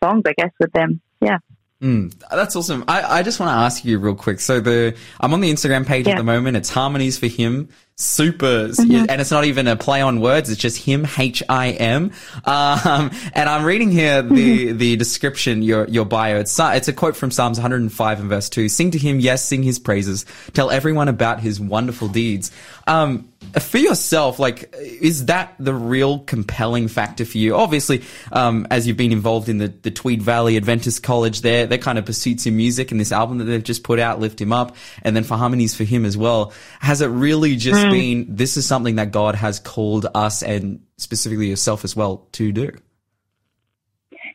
songs, 0.02 0.22
I 0.26 0.32
guess, 0.36 0.50
with 0.58 0.72
them. 0.72 1.00
Yeah. 1.20 1.38
Mm, 1.80 2.12
that's 2.30 2.56
awesome. 2.56 2.84
I, 2.88 3.20
I 3.20 3.22
just 3.22 3.40
want 3.40 3.50
to 3.50 3.54
ask 3.54 3.84
you 3.84 3.98
real 3.98 4.14
quick. 4.14 4.40
So 4.40 4.60
the 4.60 4.96
I'm 5.18 5.32
on 5.32 5.40
the 5.40 5.50
Instagram 5.50 5.86
page 5.86 6.06
at 6.08 6.16
the 6.18 6.24
moment. 6.24 6.56
It's 6.56 6.68
Harmonies 6.68 7.16
for 7.18 7.26
Him. 7.26 7.70
Super, 7.96 8.68
Mm-hmm. 8.68 9.06
and 9.10 9.20
it's 9.20 9.30
not 9.30 9.44
even 9.44 9.68
a 9.68 9.76
play 9.76 10.00
on 10.00 10.20
words. 10.22 10.48
It's 10.48 10.58
just 10.60 10.78
him, 10.78 11.06
H 11.18 11.42
I 11.50 11.72
M. 11.72 12.12
Um, 12.46 13.10
and 13.34 13.48
I'm 13.48 13.62
reading 13.64 13.90
here 13.90 14.22
Mm-hmm. 14.22 14.34
the 14.34 14.72
the 14.72 14.96
description, 14.96 15.60
your 15.62 15.86
your 15.88 16.06
bio. 16.06 16.38
It's 16.38 16.58
it's 16.58 16.88
a 16.88 16.94
quote 16.94 17.14
from 17.14 17.30
Psalms 17.30 17.58
105 17.58 18.20
and 18.20 18.28
verse 18.30 18.48
two. 18.48 18.70
Sing 18.70 18.90
to 18.92 18.98
him, 18.98 19.20
yes, 19.20 19.44
sing 19.44 19.62
his 19.62 19.78
praises. 19.78 20.24
Tell 20.54 20.70
everyone 20.70 21.08
about 21.08 21.40
his 21.40 21.60
wonderful 21.60 22.08
deeds. 22.08 22.50
Um, 22.86 23.28
for 23.58 23.78
yourself, 23.78 24.38
like, 24.38 24.74
is 24.80 25.26
that 25.26 25.54
the 25.58 25.72
real 25.74 26.18
compelling 26.20 26.88
factor 26.88 27.24
for 27.24 27.38
you? 27.38 27.54
Obviously, 27.56 28.02
um, 28.32 28.66
as 28.70 28.86
you've 28.86 28.96
been 28.98 29.12
involved 29.12 29.48
in 29.48 29.58
the, 29.58 29.68
the 29.68 29.90
Tweed 29.90 30.20
Valley 30.22 30.56
Adventist 30.56 31.02
College, 31.02 31.40
their 31.42 31.66
their 31.66 31.78
kind 31.78 31.98
of 31.98 32.04
pursuits 32.06 32.46
in 32.46 32.56
music 32.56 32.90
and 32.90 32.98
this 33.00 33.12
album 33.12 33.38
that 33.38 33.44
they've 33.44 33.62
just 33.62 33.82
put 33.82 33.98
out, 33.98 34.20
Lift 34.20 34.40
Him 34.40 34.52
Up, 34.52 34.74
and 35.02 35.14
then 35.14 35.24
for 35.24 35.36
Harmonies 35.36 35.74
for 35.74 35.84
Him 35.84 36.04
as 36.06 36.16
well. 36.16 36.52
Has 36.80 37.00
it 37.02 37.06
really 37.08 37.56
just 37.56 37.89
been 37.90 38.26
this 38.28 38.56
is 38.56 38.66
something 38.66 38.96
that 38.96 39.12
God 39.12 39.34
has 39.34 39.58
called 39.58 40.06
us 40.14 40.42
and 40.42 40.80
specifically 40.96 41.48
yourself 41.48 41.84
as 41.84 41.94
well 41.96 42.28
to 42.32 42.52
do? 42.52 42.72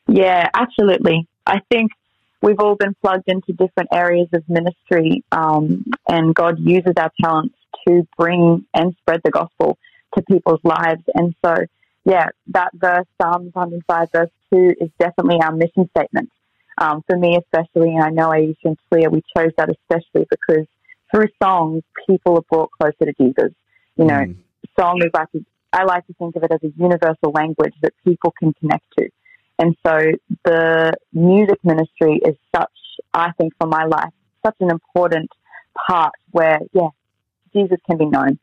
Yeah, 0.08 0.50
absolutely. 0.54 1.28
I 1.46 1.62
think 1.72 1.92
we've 2.42 2.60
all 2.60 2.76
been 2.76 2.96
plugged 3.02 3.28
into 3.28 3.54
different 3.54 3.90
areas 3.92 4.28
of 4.34 4.44
ministry, 4.48 5.24
um, 5.32 5.86
and 6.08 6.34
God 6.34 6.60
uses 6.60 6.94
our 6.98 7.12
talents 7.22 7.56
to 7.88 8.08
bring 8.18 8.66
and 8.74 8.96
spread 9.02 9.22
the 9.24 9.32
gospel 9.32 9.78
to 10.16 10.24
people's 10.24 10.62
lives. 10.64 11.04
And 11.14 11.36
so, 11.44 11.56
yeah, 12.06 12.28
that 12.48 12.72
verse, 12.74 13.06
Psalms 13.22 13.54
105, 13.54 14.08
verse 14.12 14.30
2, 14.54 14.76
is 14.80 14.90
definitely 15.00 15.40
our 15.42 15.52
mission 15.52 15.90
statement. 15.98 16.30
Um, 16.78 17.04
for 17.08 17.18
me, 17.18 17.38
especially, 17.38 17.96
and 17.96 18.04
I 18.04 18.10
know 18.10 18.30
Aisha 18.30 18.56
and 18.66 18.78
Talia, 18.90 19.10
we 19.10 19.24
chose 19.36 19.52
that 19.58 19.70
especially 19.70 20.28
because 20.30 20.68
through 21.16 21.28
songs, 21.42 21.84
people 22.08 22.38
are 22.38 22.44
brought 22.50 22.70
closer 22.72 23.12
to 23.12 23.14
Jesus. 23.20 23.52
You 23.98 24.06
know, 24.06 24.26
Mm. 24.26 24.36
song 24.78 25.02
is 25.02 25.12
like, 25.14 25.30
I 25.72 25.84
like 25.84 26.06
to 26.08 26.14
think 26.14 26.36
of 26.36 26.44
it 26.44 26.52
as 26.52 26.64
a 26.64 26.72
universal 26.78 27.32
language 27.34 27.74
that 27.82 27.94
people 28.04 28.34
can 28.38 28.54
connect 28.54 28.86
to. 28.98 29.10
And 29.58 29.76
so 29.86 30.12
the 30.44 30.94
music 31.14 31.60
ministry 31.64 32.20
is 32.26 32.36
such, 32.54 32.78
I 33.14 33.32
think, 33.38 33.54
for 33.60 33.68
my 33.68 33.86
life, 33.86 34.12
such 34.46 34.56
an 34.60 34.70
important 34.70 35.30
part 35.88 36.12
where, 36.32 36.60
yeah, 36.74 36.90
Jesus 37.54 37.78
can 37.88 37.98
be 37.98 38.06
known. 38.06 38.38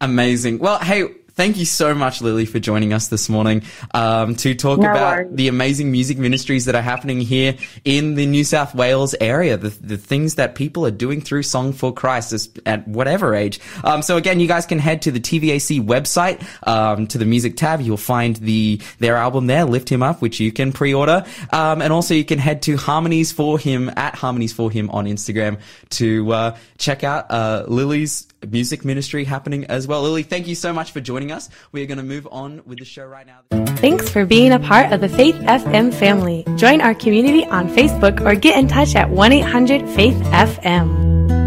Amazing. 0.00 0.60
Well, 0.60 0.78
hey, 0.78 1.08
thank 1.38 1.56
you 1.56 1.64
so 1.64 1.94
much, 1.94 2.20
Lily, 2.20 2.46
for 2.46 2.58
joining 2.58 2.92
us 2.92 3.06
this 3.06 3.28
morning 3.28 3.62
um, 3.94 4.34
to 4.34 4.56
talk 4.56 4.80
No 4.80 4.90
about 4.90 5.18
worries. 5.18 5.36
the 5.36 5.46
amazing 5.46 5.92
music 5.92 6.18
ministries 6.18 6.64
that 6.64 6.74
are 6.74 6.82
happening 6.82 7.20
here 7.20 7.54
in 7.84 8.16
the 8.16 8.26
New 8.26 8.42
South 8.42 8.74
Wales 8.74 9.14
area, 9.20 9.56
the, 9.56 9.68
the 9.68 9.96
things 9.96 10.34
that 10.34 10.56
people 10.56 10.84
are 10.84 10.90
doing 10.90 11.20
through 11.20 11.44
Song 11.44 11.72
for 11.72 11.94
Christ 11.94 12.58
at 12.66 12.88
whatever 12.88 13.36
age. 13.36 13.60
Um, 13.84 14.02
so 14.02 14.16
again, 14.16 14.40
you 14.40 14.48
guys 14.48 14.66
can 14.66 14.80
head 14.80 15.02
to 15.02 15.12
the 15.12 15.20
TVAC 15.20 15.80
website, 15.86 16.44
um, 16.66 17.06
to 17.06 17.18
the 17.18 17.24
music 17.24 17.56
tab. 17.56 17.80
You'll 17.80 17.96
find 17.98 18.34
the 18.34 18.80
their 18.98 19.14
album 19.14 19.46
there, 19.46 19.64
Lift 19.64 19.90
Him 19.90 20.02
Up, 20.02 20.20
which 20.20 20.40
you 20.40 20.50
can 20.50 20.72
pre-order. 20.72 21.24
Um, 21.52 21.82
and 21.82 21.92
also 21.92 22.14
you 22.14 22.24
can 22.24 22.40
head 22.40 22.62
to 22.62 22.76
Harmonies 22.76 23.30
for 23.30 23.60
Him 23.60 23.92
at 23.96 24.16
Harmonies 24.16 24.52
for 24.52 24.72
Him 24.72 24.90
on 24.90 25.06
Instagram 25.06 25.60
to 25.90 26.32
uh, 26.32 26.56
check 26.78 27.04
out 27.04 27.30
uh, 27.30 27.64
Lily's 27.68 28.26
music 28.46 28.84
ministry 28.84 29.24
happening 29.24 29.64
as 29.66 29.86
well. 29.86 30.02
Lily, 30.02 30.22
thank 30.22 30.46
you 30.46 30.54
so 30.54 30.72
much 30.72 30.92
for 30.92 31.00
joining 31.00 31.32
us. 31.32 31.48
We 31.72 31.82
are 31.82 31.86
going 31.86 31.98
to 31.98 32.04
move 32.04 32.28
on 32.30 32.62
with 32.66 32.78
the 32.78 32.84
show 32.84 33.04
right 33.04 33.26
now. 33.26 33.40
Thanks 33.76 34.08
for 34.08 34.24
being 34.24 34.52
a 34.52 34.58
part 34.58 34.92
of 34.92 35.00
the 35.00 35.08
Faith 35.08 35.36
FM 35.36 35.94
family. 35.94 36.44
Join 36.56 36.80
our 36.80 36.94
community 36.94 37.44
on 37.46 37.68
Facebook 37.68 38.20
or 38.20 38.34
get 38.34 38.58
in 38.58 38.68
touch 38.68 38.94
at 38.94 39.10
1 39.10 39.32
800 39.32 39.88
Faith 39.90 40.16
FM. 40.16 41.37